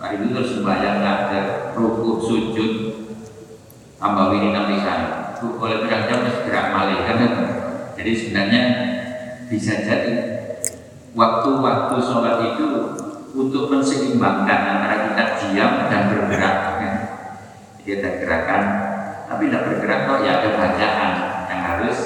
[0.00, 1.40] hari itu terus sembahyang ada.
[1.76, 2.72] Rukuk sujud
[4.00, 7.20] tambah ini nanti saya oleh berang jam gerak malih kan
[7.96, 8.62] jadi sebenarnya
[9.48, 10.12] bisa jadi
[11.12, 12.66] waktu-waktu sholat itu
[13.36, 16.56] untuk menseimbangkan antara kita diam dan bergerak.
[16.76, 16.94] Kan?
[17.84, 18.62] dia ada gerakan
[19.26, 21.12] tapi tidak bergerak kok ya ada bacaan
[21.50, 21.98] yang harus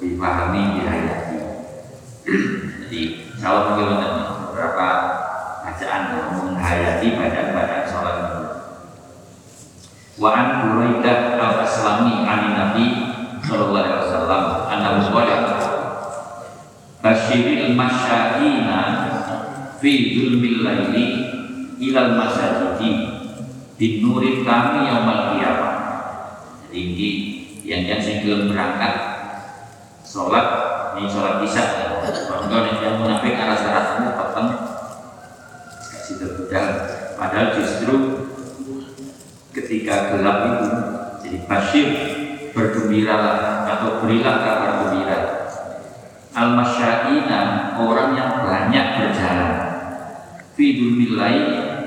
[0.00, 1.38] dipahami dihayati.
[2.88, 3.02] Jadi
[3.36, 4.00] kalau mungkin
[4.48, 4.88] beberapa
[5.62, 8.16] bacaan menghayati bacaan-bacaan sholat
[10.20, 12.86] wa an Buraidah al-Aslami an Nabi
[13.42, 15.36] sallallahu alaihi wasallam annahu qala
[17.02, 18.78] Basyiril masya'ina
[19.82, 21.06] fi zulmil laili
[21.82, 23.10] ilal masajidi
[23.74, 25.71] dinurin kami yaumal qiyamah
[26.72, 27.10] ini
[27.62, 28.94] yang yang singgul berangkat
[30.02, 30.46] sholat
[30.98, 31.64] ini sholat isya.
[32.28, 34.48] Kalau yang munafik arah arah petang
[35.88, 36.68] kasih terbudal
[37.16, 37.96] padahal justru
[39.56, 40.68] ketika gelap itu
[41.24, 41.88] jadi basyir
[42.52, 45.18] bergembiralah atau berilah kabar gembira.
[46.32, 47.40] Al masyaina
[47.76, 49.52] orang yang banyak berjalan.
[50.62, 51.36] Milai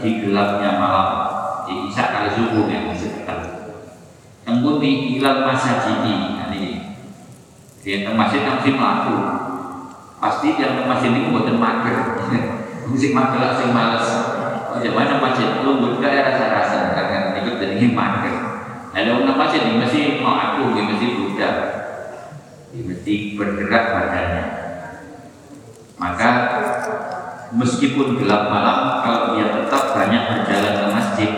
[0.03, 1.09] di gelapnya malam.
[1.65, 3.54] Di isya kali subuh yang disebutkan
[4.55, 6.15] tengku di ilal masjid ini.
[7.83, 9.17] Dia masjid yang mesti melaku
[10.17, 11.97] pasti yang masjid ini buatan mager.
[12.89, 14.07] Musik mager langsung malas
[14.71, 15.59] oh ya mana masjid?
[15.61, 16.95] Lu buka ya rasa-rasa.
[16.95, 18.35] Karena ikut dari mager.
[18.95, 21.55] Ada orang masjid ini mesti mau aku mesti budak.
[22.71, 24.45] Mesti bergerak badannya.
[25.99, 26.29] Maka
[27.53, 31.31] meskipun gelap malam kalau dia tetap banyak berjalan ke masjid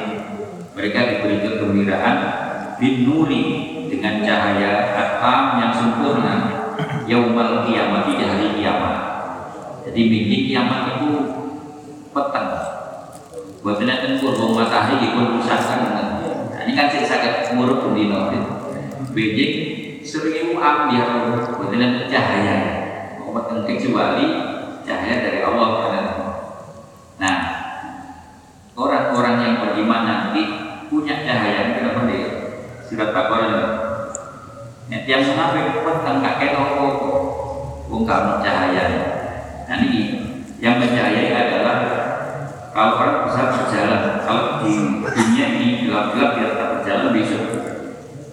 [0.73, 2.46] mereka diberi kegembiraan
[2.77, 3.43] binuri
[3.89, 6.35] dengan cahaya atam yang sempurna
[7.09, 8.97] yaumal kiamat di hari kiamat.
[9.87, 11.09] Jadi minggu kiamat itu
[12.13, 12.49] petang.
[13.65, 15.91] Buat nanti kurung matahari ikut usahakan
[16.53, 18.31] nah, ini kan saya sakit muruk bendino
[19.11, 19.53] Beijing
[20.05, 22.55] seribu ambiar buatan cahaya.
[23.27, 24.27] Umat kecuali
[24.85, 25.69] cahaya dari Allah
[27.17, 27.37] nah
[28.77, 30.41] orang-orang yang beriman nanti
[30.85, 31.73] punya cahaya.
[31.73, 32.01] Itu apa
[32.87, 33.67] surat Baqarah
[34.87, 36.87] Nek tiang munafik pun tak kayak apa
[37.91, 38.83] Wong kamu cahaya
[39.67, 40.01] Nah ini
[40.63, 41.77] yang mencahayai adalah
[42.77, 44.21] kalau orang bisa berjalan.
[44.21, 47.45] Kalau di dunia ini gelap-gelap dia tetap berjalan besok.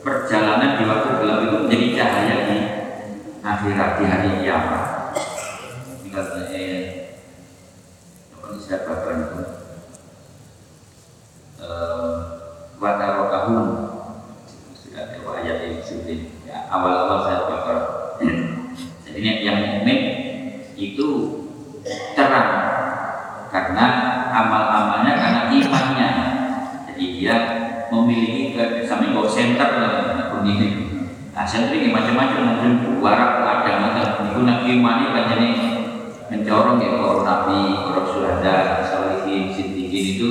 [0.05, 2.59] Perjalanan di waktu gelap itu menjadi cahaya di
[3.41, 4.85] akhirat di hari kiamat.
[6.05, 6.85] Ini katanya eh,
[8.37, 9.41] apa ini siapa itu?
[12.85, 13.24] Sudah ada
[16.03, 17.79] sini ya, awal-awal saya bakar.
[19.07, 19.99] Jadi ini yang mukmin
[20.75, 21.09] itu
[22.19, 22.51] terang
[23.55, 23.87] karena
[24.35, 26.11] amal-amalnya karena imannya.
[26.91, 27.37] Jadi dia
[27.95, 29.71] memiliki sampai kok center
[30.45, 30.69] ini.
[31.35, 35.49] Nah, center ini macam-macam mungkin warak ada macam itu nak iman ini kan jadi
[36.31, 40.29] mencorong ya kalau nabi, kalau suhada, solihin, siddiqin itu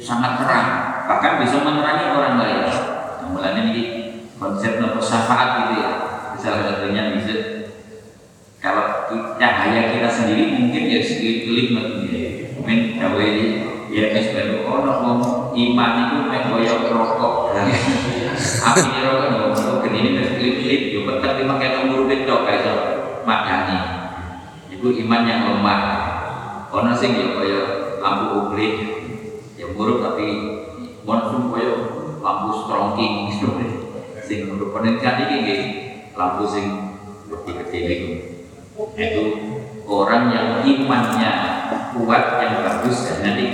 [0.00, 0.68] sangat terang
[1.08, 2.60] bahkan bisa menerangi orang lain.
[2.68, 3.82] Nah, mulanya ini
[4.36, 5.90] konsep nopo syafaat gitu ya.
[6.36, 7.34] Salah satunya bisa
[8.60, 9.08] kalau
[9.40, 11.68] cahaya kita sendiri mungkin ya sekeliling
[12.12, 12.52] ya.
[12.60, 13.28] Men cawe
[13.88, 15.20] ya es baru ono wong
[15.54, 17.56] iman itu mek koyo rokok.
[18.36, 22.76] Api di rokok no rokok ini wis klip-klip yo petek lima kayak umur bedok kayak
[23.24, 23.78] madani.
[24.68, 25.80] Iku iman yang lemah.
[26.74, 27.60] Ono sing yo koyo
[28.04, 28.74] lampu ublik
[29.56, 30.26] ya buruk tapi
[31.06, 31.72] langsung koyo
[32.20, 33.32] lampu strongking
[34.26, 35.60] sing buruk penelitian ini nggih
[36.18, 36.66] lampu sing
[37.30, 38.10] lebih kecil itu
[38.98, 39.24] itu
[39.86, 41.32] orang yang imannya
[41.94, 43.46] kuat yang bagus dan nanti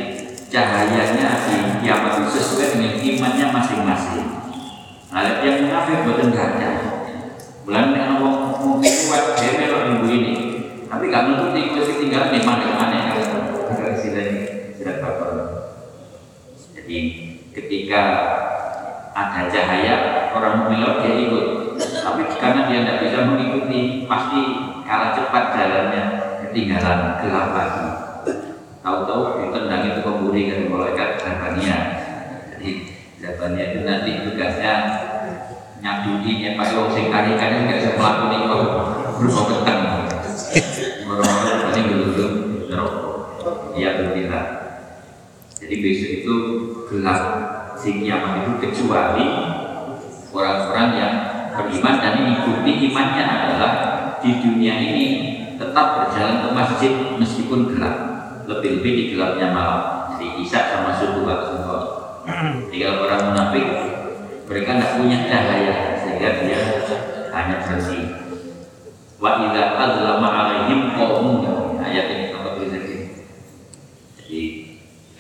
[0.51, 4.27] cahayanya di kiamat itu sesuai dengan imannya masing-masing.
[5.13, 6.71] Nah, yang munafik buatan kaca.
[7.63, 10.35] Bulan yang mau kuat dia melok minggu ini,
[10.91, 15.27] tapi gak nuntut ikut tinggal di mana mana ya kalau istilahnya sudah apa.
[16.75, 16.99] Jadi
[17.55, 18.03] ketika
[19.13, 19.95] ada cahaya
[20.33, 21.47] orang melok dia ikut,
[21.77, 24.41] tapi karena dia tidak bisa mengikuti pasti
[24.89, 26.03] kalah cepat jalannya
[26.41, 27.87] ketinggalan gelap lagi.
[28.83, 31.77] Tahu-tahu ditendang itu pemburi dari malaikat Zabania
[32.51, 32.69] jadi
[33.23, 34.75] jawabannya itu nanti tugasnya
[35.79, 38.59] nyadudi Pak wong sing kari-kari gak bisa melakukan itu.
[39.23, 39.83] Terus mau keteng
[41.07, 41.87] orang-orang
[42.67, 43.11] neraka
[43.77, 44.47] iya tidak
[45.63, 46.35] jadi besok itu
[46.91, 47.23] gelap
[47.83, 49.27] sing kiamat itu kecuali
[50.31, 51.15] orang-orang yang
[51.51, 53.73] beriman dan mengikuti imannya adalah
[54.23, 55.07] di dunia ini
[55.59, 57.97] tetap berjalan ke masjid meskipun gelap.
[58.47, 59.83] Lebih-lebih di gelapnya malam.
[60.15, 61.79] Jadi isak sama subuh atau
[62.71, 63.67] jika orang munafik
[64.47, 66.61] mereka tidak punya cahaya sehingga dia
[67.35, 68.03] hanya bersih.
[69.19, 71.43] Wa idza adzlama alaihim qaumun.
[71.83, 73.11] Ayat ini apa tulisannya
[74.33, 74.43] jadi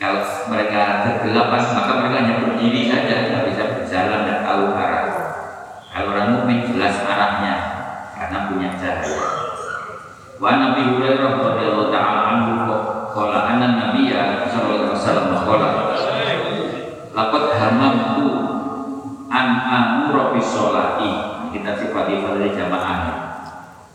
[0.01, 2.32] kalau mereka kegelapan maka mereka hanya
[2.63, 5.07] berdiri saja tidak bisa berjalan dan tahu arah.
[5.91, 7.55] Kalau orang mukmin jelas arahnya
[8.15, 9.19] karena punya cahaya
[10.39, 12.71] wa nabi hurairah radhiyallahu taala anhu
[13.11, 15.69] qala anna nabiyya sallallahu alaihi wasallam qala
[17.11, 18.27] laqad hamamtu
[19.27, 20.55] an amura bis
[21.51, 23.01] kita sifati pada jamaah.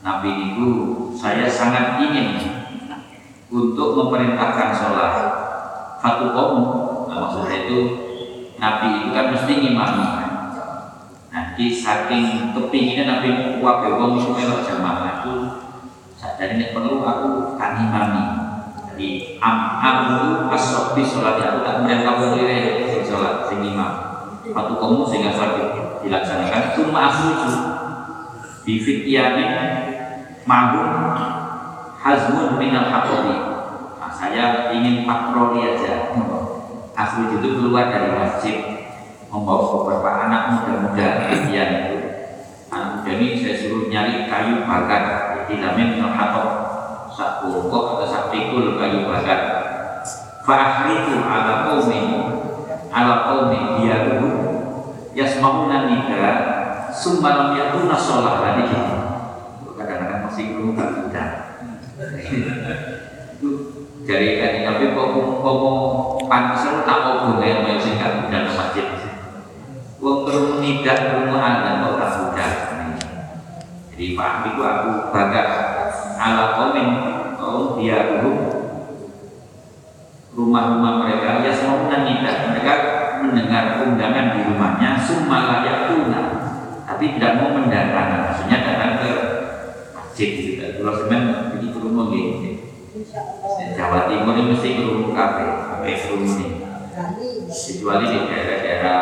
[0.03, 0.69] Nabi itu
[1.15, 2.35] saya sangat ingin
[3.47, 5.15] untuk memerintahkan sholat.
[6.03, 6.59] Satu kaum
[7.07, 8.06] nah, maksudnya itu
[8.57, 10.05] Nabi itu kan mesti ngimami
[11.29, 15.21] nanti saking kepinginnya Nabi wabe wong supaya jamaah.
[15.21, 15.33] Itu
[16.17, 18.25] sadar ini perlu aku kan imami
[18.97, 23.93] jadi am amru asobi sholat aku tak mereka boleh sholat sing imam
[24.41, 26.63] satu kaum sehingga sholat dilaksanakan.
[26.73, 27.53] Cuma asuju
[28.65, 29.53] di fityamin
[30.49, 30.89] mahum
[32.01, 33.37] hazmun minal haqqi.
[34.01, 36.09] Nah, saya ingin patroli aja
[36.97, 38.57] asli itu keluar dari masjid
[39.29, 41.97] membawa beberapa anak muda-muda yang itu.
[42.73, 46.43] Anak muda ini saya suruh nyari kayu bakar jadi namanya minal haqqi
[47.13, 49.39] sak pokok atau sak pikul kayu bakar.
[50.41, 52.01] Fa'ahritu ala qawmi
[52.89, 54.29] ala qawmi diyaruhu
[55.13, 56.31] yasma'una nida
[56.89, 58.97] summa lam yakuna sholat tadi gitu
[59.77, 61.21] kadang-kadang masih belum itu
[64.07, 65.07] dari tadi tapi kok
[65.43, 65.57] kok
[66.31, 68.85] pansen tak mau boleh sing gak udah ke masjid
[69.99, 72.51] wong terus tidak rumah ada kok tak udah
[73.91, 75.47] jadi pak itu aku bakar
[76.15, 76.87] ala komen
[77.35, 78.23] kaum dia
[80.31, 82.73] rumah-rumah mereka ya semua tidak mereka
[83.19, 85.91] mendengar undangan di rumahnya summa layak
[86.87, 89.11] tapi tidak mau mendatangi maksudnya datang ke
[89.93, 90.65] masjid gitu.
[90.81, 92.56] Kalau semen begitu rumah gitu
[93.77, 96.47] Jawa Timur ini mesti kerumuh kafe kafe kerumuh ini
[97.45, 99.01] kecuali di daerah-daerah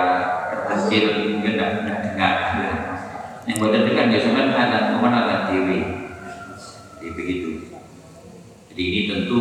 [0.51, 1.71] terpencil mungkin tidak
[2.03, 2.33] dengar
[3.45, 5.79] yang buat kan biasanya ada momen ada dewi.
[6.97, 7.49] Jadi begitu
[8.73, 9.39] jadi ini tentu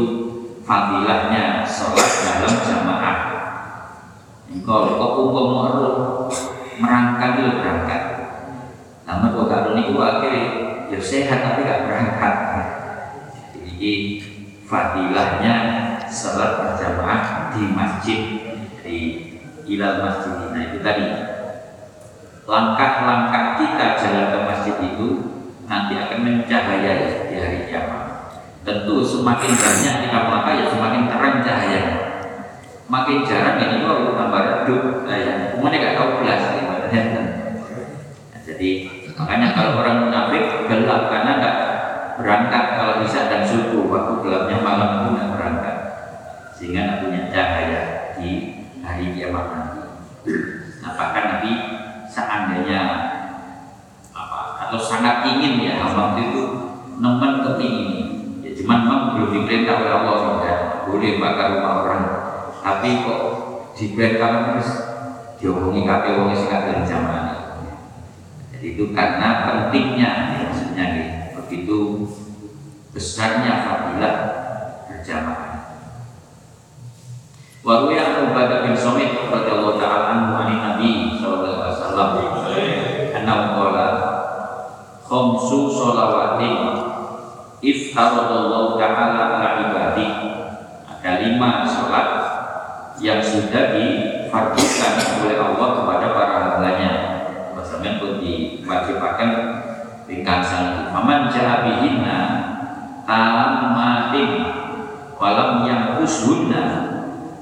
[0.62, 3.18] fadilahnya sholat dalam jamaah.
[4.62, 5.62] Kalau kok umpama
[6.78, 8.02] merangkak itu berangkat.
[9.02, 10.44] Namun kok kalau ini akhirnya
[10.86, 12.36] ya sehat tapi gak berangkat.
[13.58, 13.90] Jadi
[14.74, 15.54] fadilahnya
[16.10, 18.20] sholat berjamaah di masjid
[18.82, 18.98] di
[19.70, 21.06] ilal masjid nah itu tadi.
[22.44, 25.08] Langkah-langkah kita jalan ke masjid itu
[25.64, 28.04] nanti akan mencahayai di hari kiamat.
[28.66, 31.98] Tentu semakin banyak kita melangkah ya semakin terang cahayanya.
[32.84, 38.70] Makin jarang ini kalau tambah redup ya semuanya gak tahu belas nah, jadi
[39.16, 41.63] makanya kalau orang munafik gelap karena gak
[42.20, 45.76] berangkat kalau bisa dan subuh waktu gelapnya malam gak berangkat.
[46.54, 47.80] Sehingga punya cahaya
[48.18, 48.30] di
[48.80, 49.82] hari kiamat nanti.
[50.84, 51.52] Bahkan Nabi
[52.06, 52.80] seandainya
[54.14, 56.42] apa atau sangat ingin ya hamba itu
[57.02, 58.06] nemen kepingin
[58.46, 60.56] ya cuman memang belum diperintah oleh Allah ya
[60.86, 62.04] boleh bakar rumah orang.
[62.62, 63.22] Tapi kok
[63.74, 64.70] diperintah terus
[65.44, 67.22] dihubungi kafe wong sing dari zaman
[68.54, 71.08] jadi itu karena pentingnya ya, maksudnya nih
[71.64, 72.12] begitu
[72.92, 74.16] besarnya fadilah
[74.84, 75.52] berjamaah
[77.64, 82.10] Waruya Ubadah bin Somit radhiyallahu ta'ala anhu Nabi sallallahu alaihi wasallam
[83.16, 83.88] annahu qala
[85.08, 86.52] khamsu shalawatin
[87.64, 90.08] iftaradallahu ta'ala ala ibadi.
[90.84, 92.08] Ada lima sholat
[93.00, 94.92] yang sudah difardukan
[95.24, 96.92] oleh Allah kepada para hambanya.
[97.56, 99.43] Maksudnya pun diwajibkan
[100.04, 102.18] ringkasan Faman jahabihinna
[103.08, 104.30] tamatin
[105.16, 106.64] walam yang ushunna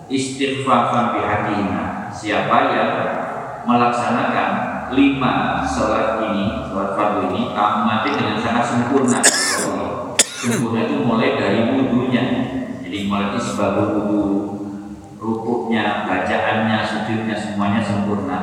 [0.06, 2.92] istighfafan bihadina siapa yang
[3.66, 4.50] melaksanakan
[4.92, 9.18] lima sholat ini sholat fardu ini tamati dengan sangat sempurna?
[10.20, 12.24] Sempurna itu mulai dari wudhunya.
[12.82, 14.22] Jadi mulai isbahul wudhu
[15.22, 18.38] rukuknya, bacaannya, sujudnya semuanya sempurna.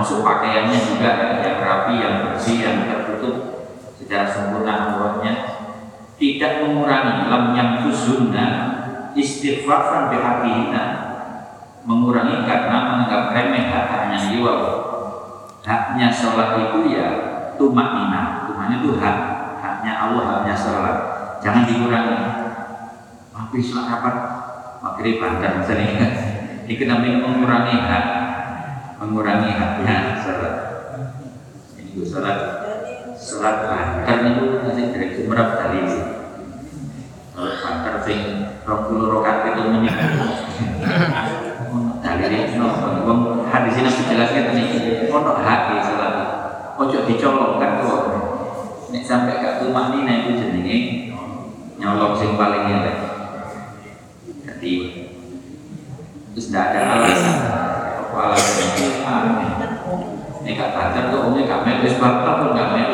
[0.00, 1.12] Termasuk pakaiannya juga
[1.44, 3.68] yang rapi, yang bersih, yang tertutup
[4.00, 5.60] secara sempurna auratnya
[6.16, 8.46] tidak mengurangi lam yang kusunna
[9.12, 10.84] istighfafan bihaqihina
[11.84, 14.54] mengurangi karena menganggap remeh haknya jiwa.
[15.60, 17.08] Haknya sholat itu ya
[17.60, 19.16] tumak nina tumak itu hak
[19.60, 20.96] haknya Allah haknya sholat.
[21.44, 22.16] Jangan dikurangi.
[23.36, 24.16] Tapi sholat kapan
[24.80, 26.08] maghrib bantar misalnya.
[26.70, 28.19] Itu namanya mengurangi hak
[29.00, 30.54] mengurangi haknya sholat.
[31.80, 32.38] Ini sholat.
[33.16, 35.88] Sholat bantar itu masih dari jumlah dalil
[37.32, 38.20] sholat bantar sing
[38.68, 40.08] puluh rokat itu menikah
[42.04, 42.60] dalil itu
[43.08, 45.08] wong hadis ini dijelaskan ini.
[45.08, 46.14] Ono hak sholat.
[46.76, 48.04] Ojo dicolok kan kok
[48.88, 50.78] nek sampai gak tumak nina itu jenenge
[51.80, 52.96] nyolong sing paling elek.
[54.44, 54.72] Jadi
[56.32, 57.36] terus tidak ada alasan
[58.28, 58.68] alasan
[60.40, 62.90] ini gak banter kok umumnya gak mel wis batal pun gak mel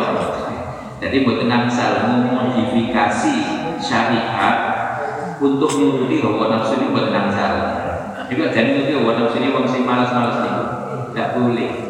[1.02, 3.34] jadi buat tenang salah modifikasi
[3.82, 4.56] syariat
[5.42, 7.68] untuk menuruti hawa nafsu ini buat tenang salah
[8.30, 10.62] juga jadi menuruti hawa nafsu ini sing malas-malas itu
[11.12, 11.86] tidak boleh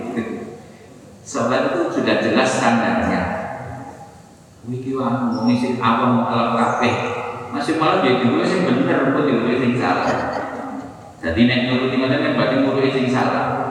[1.26, 3.22] Sholat itu sudah jelas standarnya.
[4.62, 6.94] Wiki wong ngisi awam alam kabeh.
[7.50, 10.06] Masih malah jadi dulu sing bener kok dulu sing salah.
[11.26, 13.66] Jadi nek nuruti mana kan berarti nuruti sing salah.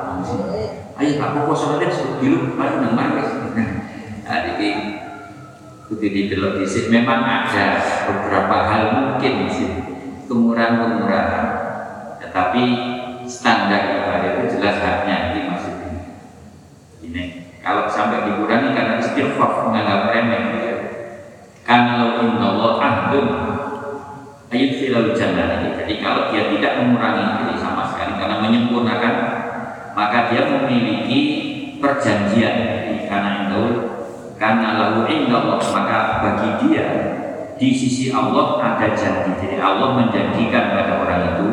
[0.99, 3.31] Ayo tak apa sholatnya sebut dulu baru nang maris.
[4.25, 4.69] Nah, jadi
[5.85, 6.89] kudu didelok dhisik.
[6.89, 7.77] Memang ada
[8.09, 9.69] beberapa hal mungkin sih
[10.25, 11.45] kemurahan-kemurahan.
[12.25, 12.63] Tetapi
[13.29, 15.39] standar ibadah itu jelas haknya ini.
[15.45, 15.73] Masih
[17.05, 17.23] ini
[17.61, 20.43] kalau sampai dikurangi karena istighfar menganggap remeh.
[21.61, 23.44] Karena lo inna Allah ahdun
[24.95, 29.13] filal jannah jadi kalau dia tidak mengurangi ini sama sekali karena menyempurnakan
[29.91, 31.19] maka dia memiliki
[31.83, 32.55] perjanjian.
[33.11, 33.63] Karena itu
[34.35, 36.87] karena lalu Allah maka bagi dia
[37.55, 39.35] di sisi Allah ada janji.
[39.35, 41.47] Jadi Allah menjanjikan pada orang itu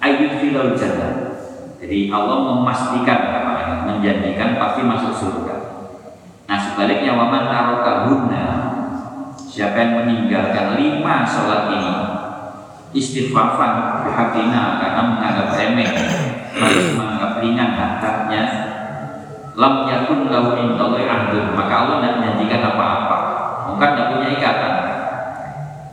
[0.00, 1.36] ayat filal jannah.
[1.80, 3.20] Jadi Allah memastikan
[3.84, 5.56] menjanjikan pasti masuk surga.
[6.48, 8.44] Nah sebaliknya waman tarokahunna
[9.44, 12.15] siapa yang meninggalkan lima sholat ini
[12.94, 15.90] istighfafan hakina karena menganggap remeh
[16.56, 18.42] lalu menganggap ringan haknya
[19.56, 21.56] lam yakun lahu indallahi ahdun.
[21.56, 23.18] Maka Allah tidak menjanjikan apa-apa.
[23.72, 24.74] Mungkin tidak punya ikatan.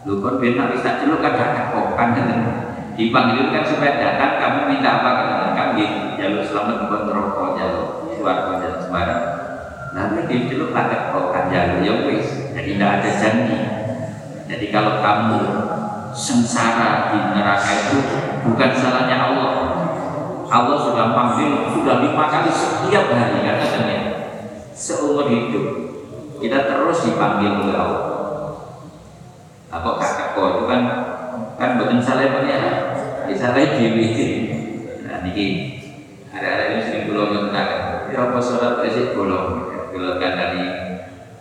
[0.04, 1.40] Lu kan benar bisa celuk kan
[1.72, 2.12] kok kan
[2.94, 8.60] dipanggil kan supaya datang kamu minta apa kan kami jalur selamat buat rokok jalur suara
[8.60, 9.24] jalur sembarang.
[9.96, 10.92] Nanti diceluk kan
[11.48, 13.60] jalur ya wis jadi tidak ada janji.
[14.44, 15.40] Jadi kalau kamu
[16.14, 17.98] sengsara di neraka itu
[18.46, 19.52] bukan salahnya Allah.
[20.54, 24.00] Allah sudah panggil sudah lima kali setiap hari katanya
[24.78, 25.66] seumur hidup
[26.38, 28.06] kita terus dipanggil oleh Allah.
[29.74, 30.82] Apa kakak kau itu kan
[31.58, 32.94] kan bukan salah pengiran
[33.34, 34.14] salah dewi
[35.10, 35.48] nah niki
[36.30, 39.46] ada-ada ini sering belum mengatakan ya apa sholat itu belum
[39.90, 40.66] belum kan dari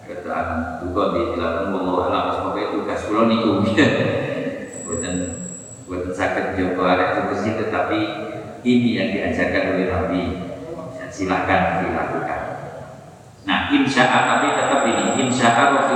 [0.08, 0.80] keterangan.
[0.80, 2.24] Juga di dalam Allah alam.
[2.32, 3.50] Semoga tugas belum niku
[4.92, 5.14] bukan
[5.88, 8.00] bukan sakit joko ada tugas itu tetapi
[8.62, 10.22] ini yang diajarkan oleh Nabi.
[11.12, 12.40] Silakan dilakukan.
[13.44, 15.04] Nah insya Allah tapi tetap ini.
[15.28, 15.92] Insya Allah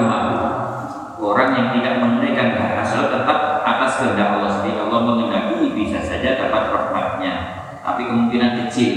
[1.17, 4.79] orang yang tidak menunaikan hak asal tetap atas kehendak Allah sendiri.
[4.83, 7.35] Allah mengendaki bisa saja dapat rahmatnya.
[7.81, 8.95] Tapi kemungkinan kecil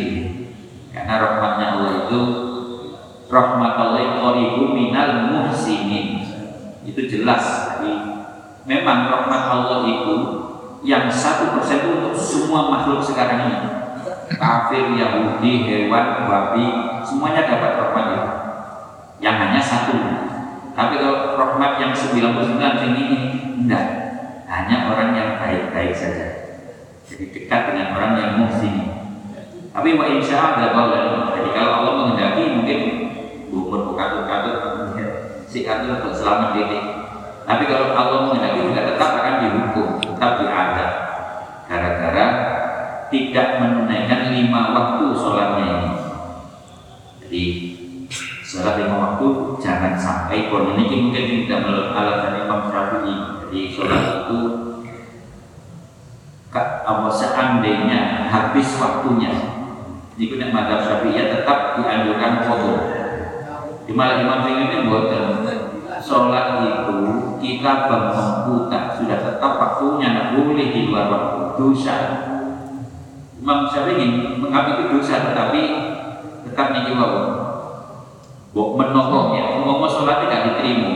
[0.91, 2.19] karena rahmatnya Allah itu
[3.29, 6.25] rahmat Allah qaribu minal muhsinin.
[6.83, 7.77] Itu jelas.
[7.79, 7.93] Jadi
[8.65, 10.38] memang rahmat Allah itu
[10.85, 13.57] yang satu persen untuk semua makhluk sekarang ini
[14.39, 16.67] kafir, Yahudi, hewan, babi
[17.03, 18.29] semuanya dapat rahmat itu
[19.19, 19.95] yang hanya satu
[20.79, 22.55] tapi kalau rahmat yang 99
[22.87, 23.03] ini
[23.59, 23.85] enggak,
[24.47, 26.27] hanya orang yang baik-baik saja.
[27.03, 28.87] Jadi dekat dengan orang yang muhsin.
[29.75, 32.79] Tapi wa insya Allah Jadi kalau Allah menghendaki mungkin
[33.51, 34.55] umur katut-katut
[35.51, 36.83] si katut untuk selamat titik.
[37.43, 40.58] Tapi kalau Allah menghendaki juga tetap akan dihukum, tetap diadab.
[43.09, 45.91] Tidak menunaikan lima waktu sholatnya ini.
[47.25, 47.43] Jadi
[48.45, 53.15] sholat lima waktu jangan sampai kon ini mungkin tidak menurut alasan Imam Syafi'i.
[53.45, 54.39] Jadi sholat itu
[56.53, 59.33] apa seandainya habis waktunya
[60.17, 62.73] itu yang madhab Syafi'i tetap dianjurkan foto
[63.89, 65.09] di malah Imam ini buat
[65.97, 66.97] sholat itu
[67.41, 67.89] kita
[68.45, 71.41] buta sudah tetap waktunya nggak boleh di luar waktu.
[71.59, 71.95] Dosa
[73.49, 75.61] Imam Syafi'i itu dosa tetapi
[76.45, 77.17] tetap nih wow
[78.53, 80.93] Bok menokohnya, mau sholat tidak diterima.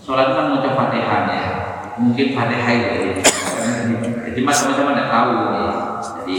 [0.00, 1.44] Sholat kan mau fatihahnya,
[2.00, 3.20] mungkin fatihah itu.
[4.28, 5.32] Jadi macam-macam tidak tahu.
[5.32, 5.72] Ya.
[6.00, 6.36] Jadi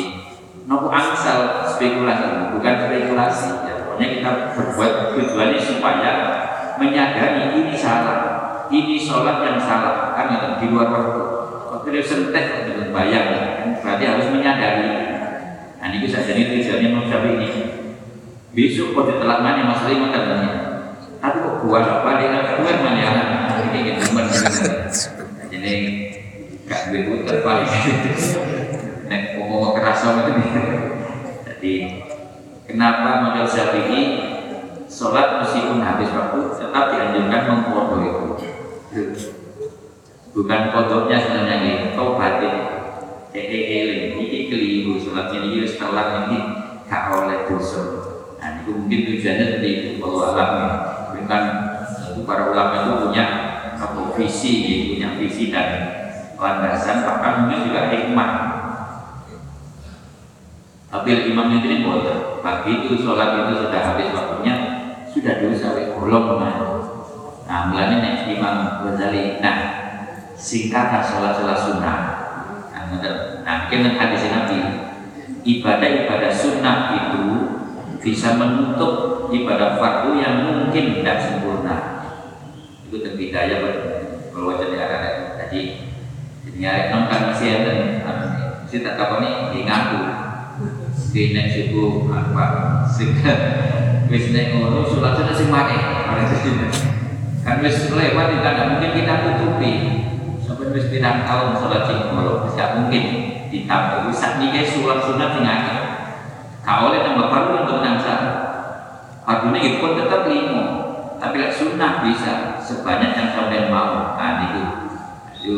[0.70, 3.50] nopo angsal spekulasi, bukan spekulasi.
[3.70, 3.74] Ya.
[3.86, 6.12] Pokoknya kita berbuat tujuannya supaya
[6.78, 8.22] menyadari ini salah,
[8.70, 11.22] ini sholat yang salah, kan di luar waktu.
[11.74, 13.30] Waktu dia sentek dengan bayang,
[13.82, 14.30] berarti harus.
[15.90, 17.50] Nah ini bisa jadi tujuannya Imam ini.
[18.54, 20.14] Besok kau ditelan mana masalah ini?
[20.14, 20.50] Katanya
[21.18, 23.12] tapi kok buat apa dia keluar mana ya?
[23.74, 24.30] Ini gitu teman
[25.50, 25.74] ini
[26.70, 27.74] gak gue terpaling
[29.10, 30.14] nek ngomong kerasa
[31.50, 31.74] jadi
[32.70, 34.02] kenapa model Syafi'i
[34.86, 38.26] sholat meskipun habis waktu tetap dianjurkan mengkodo itu?
[40.38, 42.56] Bukan kodoknya sebenarnya ini tobatin
[43.34, 44.09] eh
[45.20, 46.40] eh eh ini sholatnya ini setelah ini
[46.88, 47.84] gak oleh dosa
[48.40, 49.90] Nah, itu mungkin tujuannya seperti itu.
[50.00, 50.70] Kalau alam ya,
[51.12, 51.44] bukan
[52.16, 53.26] itu para ulama itu punya
[53.76, 55.70] apa visi, ya, punya visi dan
[56.40, 58.32] landasan, bahkan mungkin juga hikmah.
[60.90, 62.40] Tapi imam ini boleh.
[62.40, 64.56] Pagi itu sholat itu sudah habis waktunya,
[65.12, 65.68] sudah dosa,
[66.00, 66.26] belum
[67.50, 69.42] Nah, mulanya nih Imam Ghazali.
[69.42, 69.58] Nah,
[70.38, 72.00] singkatlah sholat-sholat sunnah.
[72.72, 72.84] Nah,
[73.44, 74.89] nah hadis Nabi
[75.44, 77.26] ibadah-ibadah sunnah itu
[78.00, 81.78] bisa menutup ibadah fardu yang mungkin tidak sempurna.
[82.88, 83.60] Itu terbidaya
[84.32, 85.02] kalau jadi arah
[85.36, 85.92] tadi.
[86.48, 86.60] Jadi
[86.90, 87.72] nonton masih ada
[88.64, 90.00] masih tak tahu nih ngaku.
[91.10, 92.46] Di nek suku apa
[92.86, 93.34] sehingga
[94.14, 95.74] wis nek ngono sholat sudah sing mari
[97.42, 99.74] kan wis lewat tidak mungkin kita tutupi.
[100.46, 103.04] Sampai wis pirang tahun sholat sing ngono tidak mungkin
[103.50, 105.46] ditambah saat ini sholat sunat sing
[106.60, 108.14] Kau oleh tambah fardu untuk nangsa.
[109.26, 110.66] Fardunya itu pun tetap lima.
[111.18, 114.16] Tapi lah sunnah bisa sebanyak yang sampai mau.
[114.16, 114.64] Nah itu
[115.34, 115.56] itu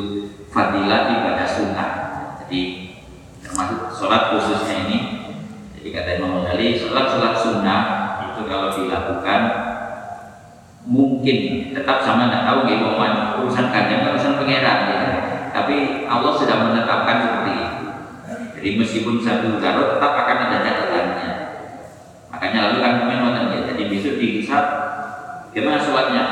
[0.48, 1.90] fadilah ibadah sunnah.
[2.42, 2.96] Jadi
[3.44, 5.00] termasuk sholat khususnya ini.
[5.76, 7.82] Jadi kata Imam Ghazali, sholat sholat sunnah
[8.32, 9.42] itu kalau dilakukan
[10.82, 11.38] mungkin
[11.78, 15.00] tetap sama tidak tahu gimana urusan kandang urusan pangeran ya.
[15.52, 17.61] Tapi Allah sudah menetapkan seperti.
[18.62, 21.30] Jadi meskipun satu garut tetap akan ada catatannya.
[22.30, 23.74] Makanya lalu kan memang ya.
[23.74, 24.66] Jadi besok dihisap
[25.50, 26.24] gimana sholatnya?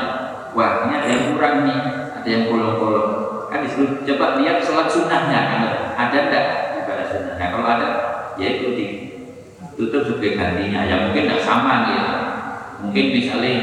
[0.54, 1.80] Wah ini ada yang kurang nih,
[2.14, 3.12] ada yang bolong-bolong.
[3.50, 5.62] Kan disuruh coba lihat sholat sunnahnya kan
[5.98, 6.46] ada enggak
[6.78, 7.34] ibadah sunnah.
[7.34, 7.88] Nah, kalau ada
[8.38, 8.86] ya ikuti
[9.74, 10.86] tutup sebagai gantinya.
[10.86, 12.14] Ya mungkin tidak sama gitu.
[12.86, 13.56] Mungkin misalnya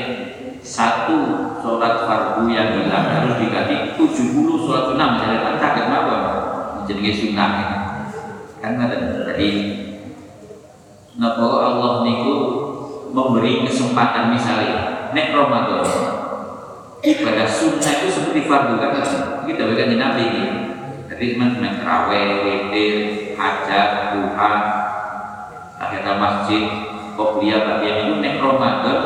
[0.60, 1.20] satu
[1.64, 6.18] sholat fardu yang hilang harus diganti 70 sholat sunnah misalnya kan sakit apa
[6.84, 7.52] jadi sunnah
[8.58, 9.52] kan jadi
[11.18, 12.36] napa Allah niku
[13.14, 15.86] memberi kesempatan misalnya nek Ramadan
[17.02, 18.92] ibadah sunnah itu seperti fardu kan
[19.48, 20.46] kita bagian Nabi ini.
[21.08, 22.96] Jadi teman-teman terawih, witir,
[23.40, 24.54] hajat, duha,
[25.80, 26.64] akhirnya masjid,
[27.16, 29.00] kopiah, bagian itu nek Ramadan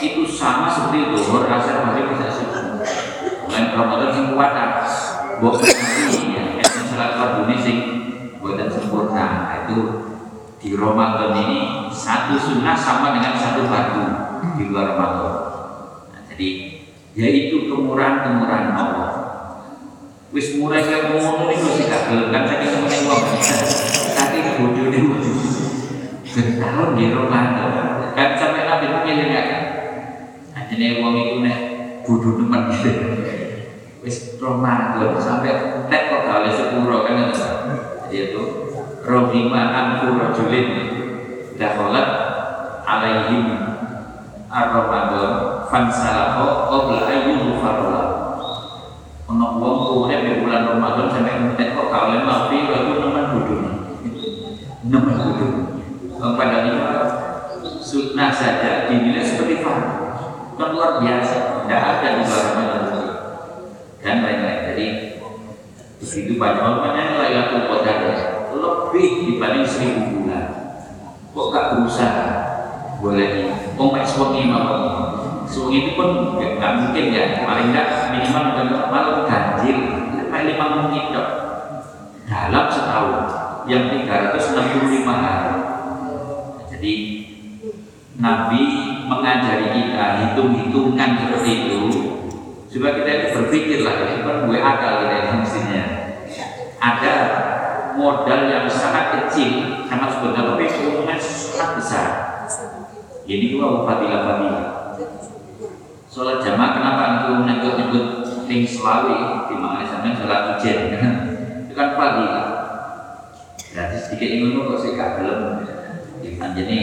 [0.00, 2.80] itu sama seperti zuhur, asar, maghrib, bisa subuh.
[3.52, 4.56] Nek Ramadan sing kuat,
[5.38, 5.68] bukan
[6.32, 7.78] ya, salat ini sing
[8.42, 9.78] buatan sempurna nah, itu
[10.58, 11.60] di Ramadan ini
[11.94, 14.04] satu sunnah sama dengan satu fardu
[14.58, 15.34] di luar Ramadan.
[16.10, 16.48] Nah, jadi
[17.14, 19.10] yaitu kemurahan-kemurahan Allah.
[20.34, 23.22] Wis murah kayak ngono niku sih gak gelem kan saking semeneng wong.
[24.18, 25.14] Tapi bodoh niku
[26.26, 27.70] setahun di Ramadan.
[28.12, 29.62] Kan sampai nabi itu milih gak kan
[30.68, 31.58] jadi wong itu nek
[32.04, 32.68] bodoh teman
[34.04, 35.50] wis Ramadan sampai
[35.88, 37.16] nek kok gak kan
[38.12, 38.67] yaitu
[39.08, 40.68] rohima anfu rajulin
[41.56, 42.08] dakhalat
[42.84, 43.48] alaihim
[44.52, 48.04] ar-ramadan fansalakho qabla ayyuhu farla
[49.28, 53.62] ono wong di bulan Ramadan sampai entek kok kalian mafi lalu nemen budun
[54.88, 55.54] nemen budun
[56.16, 56.80] padahal itu
[57.80, 59.92] sunnah saja dinilai seperti fardu
[60.56, 62.84] kan luar biasa tidak ada di luar Ramadan.
[63.98, 64.60] Dan lain-lain.
[64.72, 64.86] Jadi
[65.98, 70.46] Begitu banyak makanya Lailatul Qadar lebih dibanding seribu bulan.
[71.32, 72.28] Kok gak berusaha?
[72.98, 74.82] Boleh Oh, mek suwengi mawon.
[75.46, 78.58] Suwengi itu pun nggak mungkin ya, paling nggak minimal
[78.90, 79.78] malam ganjil,
[80.34, 81.28] paling lima menit dok.
[82.26, 83.22] Dalam setahun
[83.70, 85.54] yang 365 hari.
[86.74, 86.94] Jadi
[88.18, 88.62] Nabi
[89.06, 91.80] mengajari kita hitung-hitungan seperti itu
[92.68, 95.84] Coba kita itu berpikirlah, ini kan gue akal kita ini mestinya.
[96.76, 97.14] Ada
[97.98, 102.08] modal yang sangat kecil, sangat sebentar, tapi keuntungan sangat besar.
[103.26, 104.66] Ini dua fadilah fadilah.
[106.08, 108.04] Sholat jamaah kenapa itu nyebut-nyebut
[108.48, 112.46] ting selawi di mana sampai sholat ujian itu kan fadilah.
[113.68, 115.40] Jadi sedikit ini kok sih gak belum.
[116.38, 116.78] Anjene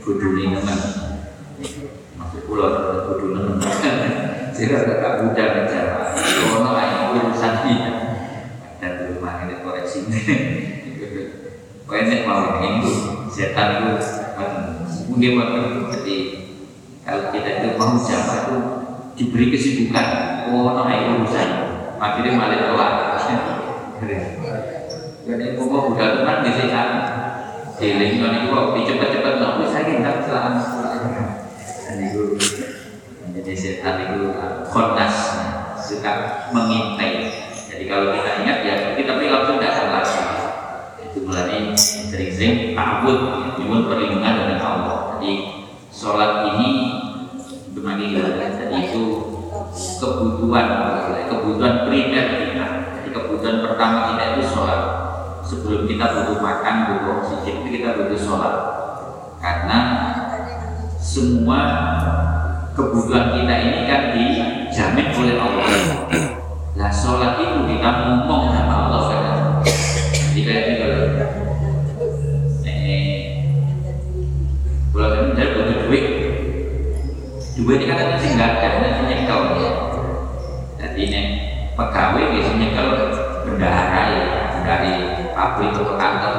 [0.00, 0.78] bodone nemen.
[2.16, 2.66] Maksud kula
[3.10, 3.60] bodone nemen.
[4.56, 5.80] Sira gak budal aja.
[6.56, 7.74] Ono ae urusan iki.
[8.80, 9.60] Dan rumah ini
[11.92, 12.90] ini mau ini
[13.30, 13.94] setan itu
[15.12, 15.60] mungkin waktu
[15.92, 16.16] jadi
[17.02, 18.56] kalau kita itu mau jamaah itu
[19.18, 20.06] diberi kesibukan.
[20.50, 21.48] Oh no urusan.
[21.98, 22.94] Akhirnya malah telat.
[25.22, 26.88] Jadi pokok udah teman di sini kan
[27.82, 30.54] Eling kan itu waktu cepat-cepat nggak bisa kita kesalahan
[31.82, 32.38] dan itu
[33.34, 34.34] jadi setan itu
[34.70, 35.14] kondas
[35.82, 37.42] suka mengintai.
[37.70, 40.22] Jadi kalau kita ingat ya kita tapi langsung datang lagi
[41.10, 41.18] itu
[42.22, 43.18] sering-sering takut
[43.58, 45.18] nyuwun perlindungan dari Allah.
[45.18, 45.32] Jadi
[45.90, 46.70] sholat ini
[47.74, 49.04] bagaimana jadi itu
[49.98, 50.66] kebutuhan
[51.26, 52.66] kebutuhan primer kita.
[52.94, 54.80] Jadi kebutuhan pertama kita itu sholat.
[55.42, 58.54] Sebelum kita butuh makan butuh oksigen itu kita butuh sholat.
[59.42, 59.78] Karena
[61.02, 61.60] semua
[62.78, 65.66] kebutuhan kita ini kan dijamin oleh Allah.
[66.78, 68.71] Nah sholat itu kita ngomong sama
[77.72, 79.40] duit ini kan ada ada nanti nyekel.
[80.76, 81.22] Jadi ini
[81.72, 82.88] pegawai biasanya nyekel
[83.48, 84.24] bendahara ya
[84.60, 84.92] dari
[85.32, 86.36] pabrik atau kantor.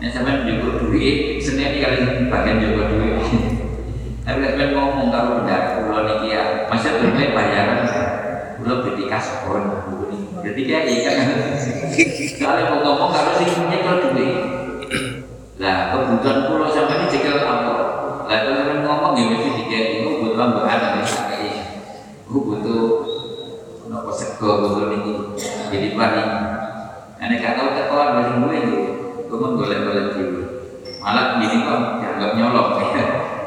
[0.00, 1.96] Ini sampai juga duit sebenarnya kali
[2.32, 3.20] bagian juga duit.
[4.24, 7.84] Tapi sampai ngomong kalau bendahara pulau ini ya masih bermain bayaran
[8.56, 9.60] pulau beli kaspon.
[10.40, 11.16] Jadi kayak ikan.
[12.40, 14.32] Kalau mau ngomong kalau sih nyekel duit
[15.60, 17.96] lah kebutuhan pulau sampai ini cekel apa
[18.26, 21.62] lah kalau ngomong ya mesti dikit itu butuh tambahan ada misalnya
[22.26, 22.84] aku butuh
[24.46, 25.12] butuh ini
[25.70, 26.30] jadi paling
[27.16, 28.78] Ane gak tahu tekoan dari gue itu,
[29.24, 30.42] gue mau golek-golek dulu.
[31.00, 33.06] Malah gini kok dianggap nyolong ya.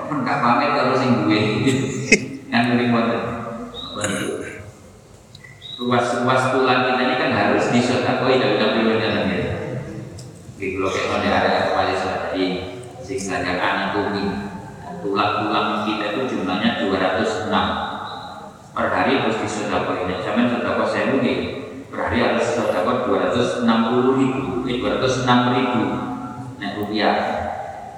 [0.09, 1.39] Kan gak pamit kalau sing gue
[2.49, 3.23] yang beri modal.
[5.79, 9.53] Ruas-ruas tulang kita ini kan harus disodakoi dari dalam jalan ya.
[10.59, 12.45] Di kayak mana ada kepala tadi
[12.99, 14.27] sing ngajak anatomi
[14.99, 17.88] tulang-tulang kita itu jumlahnya 206
[18.73, 20.05] per hari harus disodakoi.
[20.05, 21.39] Nah, zaman sodakoi saya mungkin
[21.89, 25.83] per hari harus sodakoi 260 ribu, eh, 206 ribu
[26.59, 27.17] nah rupiah.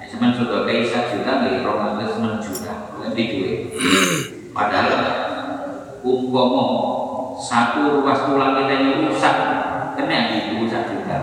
[0.00, 3.60] Nah, zaman sodakoi 1 juta, nih 206 juta, ganti duit.
[4.52, 5.00] Padahal
[6.02, 6.66] umpomo
[7.40, 9.36] satu ruas tulang kita ini rusak,
[9.96, 11.18] kena itu satu juta.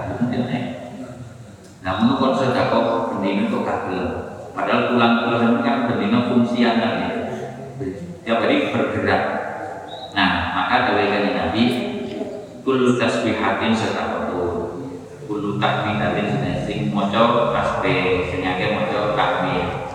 [1.79, 2.85] Namun sudah kok
[3.15, 4.05] bendino kok kagel.
[4.53, 7.09] Padahal tulang-tulang ini kan bendino fungsional ya.
[8.27, 9.38] Tiap hari bergerak.
[10.15, 11.63] Nah, maka kali Nabi
[12.65, 14.81] Kulu tasbihatin sedekatun
[15.29, 19.89] Kulu takbiratin sing moco tasbih sing akeh moco takbir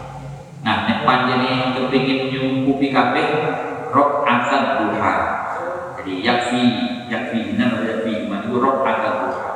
[0.65, 3.29] Nah, nek panjene kepingin nyukupi kabeh
[3.93, 5.15] rok akad duha.
[6.01, 6.63] Jadi yakfi,
[7.13, 9.51] yakfi benar yakfi itu rok akad duha.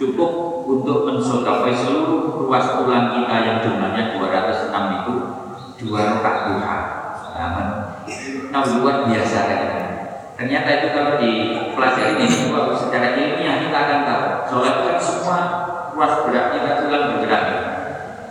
[0.00, 5.14] Cukup untuk mensodakai seluruh ruas tulang kita yang jumlahnya 206 itu
[5.84, 6.78] dua rakaat duha.
[8.48, 9.79] Nah, luar biasa kan.
[10.40, 11.32] Ternyata itu kalau di
[11.76, 15.38] pelajaran ini secara ilmiah kita akan tahu sholat itu kan semua
[15.92, 17.44] ruas gerak kita tulang bergerak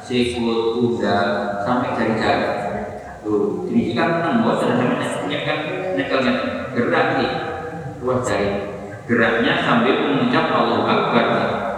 [0.02, 1.18] sikut, kuda,
[1.62, 2.50] sampai jari-jari.
[3.22, 5.58] Tuh, ini kan nembus dan sampai menyiapkan
[5.94, 6.34] nekelnya
[6.74, 7.32] gerak nih
[8.02, 8.50] ruas jari.
[9.06, 11.28] Geraknya sambil mengucap Allah Akbar,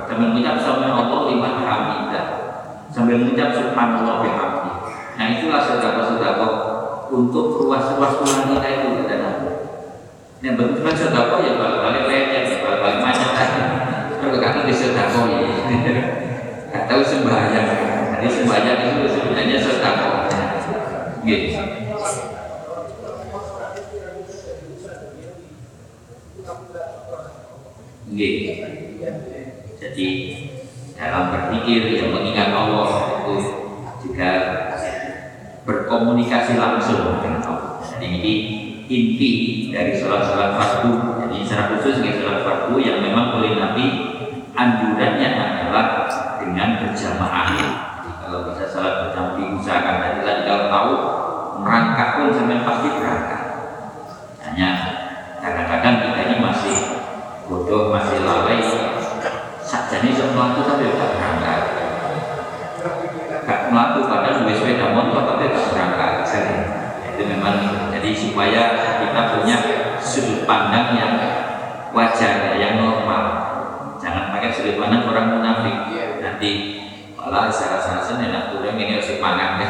[0.08, 2.28] sambil mengucap sama Allah liman hamidah,
[2.88, 4.72] sambil mengucap Subhanallah bihamdi.
[5.20, 6.48] Nah itulah saudara-saudara
[7.12, 9.31] untuk ruas-ruas tulang kita itu kata
[10.42, 13.30] Yang bentuknya saudara ya balik-balik lecet, ya balik-balik aja.
[14.18, 15.38] Kalau kata di saudara ya,
[16.66, 17.70] nggak tahu sembahyang.
[18.18, 19.96] Jadi sembahyang itu sebenarnya sedekah.
[21.22, 21.48] Gitu.
[28.10, 28.54] Gitu.
[29.78, 30.08] Jadi
[30.98, 32.90] dalam berpikir yang mengingat Allah
[33.22, 33.34] itu
[34.10, 34.32] juga
[35.70, 37.78] berkomunikasi langsung dengan Allah.
[37.86, 38.34] Jadi ini
[38.92, 39.32] inti
[39.72, 41.24] dari sholat-sholat fardu.
[41.24, 43.86] Jadi secara khusus sholat fardu yang memang oleh Nabi
[44.52, 45.86] anjurannya adalah
[46.44, 47.56] dengan berjamaah
[48.20, 50.92] kalau bisa salat berjamaah diusahakan tadi tadi kalau tahu
[51.64, 53.42] merangkak pun sampai pasti berangkat
[67.42, 67.56] zaman
[67.90, 68.62] jadi supaya
[69.02, 69.58] kita punya
[70.42, 71.14] sudut pandang yang
[71.94, 73.24] wajar yang normal.
[74.02, 75.78] Jangan pakai sudut pandang orang munafik.
[76.18, 76.82] Nanti
[77.14, 79.62] malah secara sansen enak kurang ini harus pangan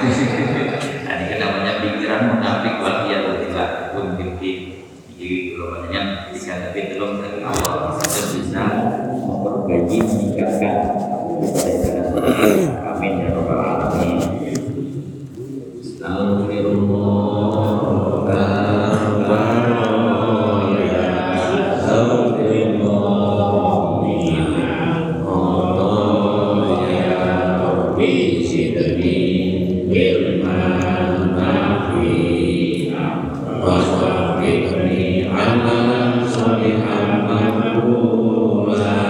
[1.04, 4.88] nah ini kan namanya pikiran munafik wal iyadillah pun bikin
[5.20, 8.00] jadi kalau banyak jika tapi belum Allah.
[8.00, 8.64] Bisa
[9.12, 10.31] memperbaiki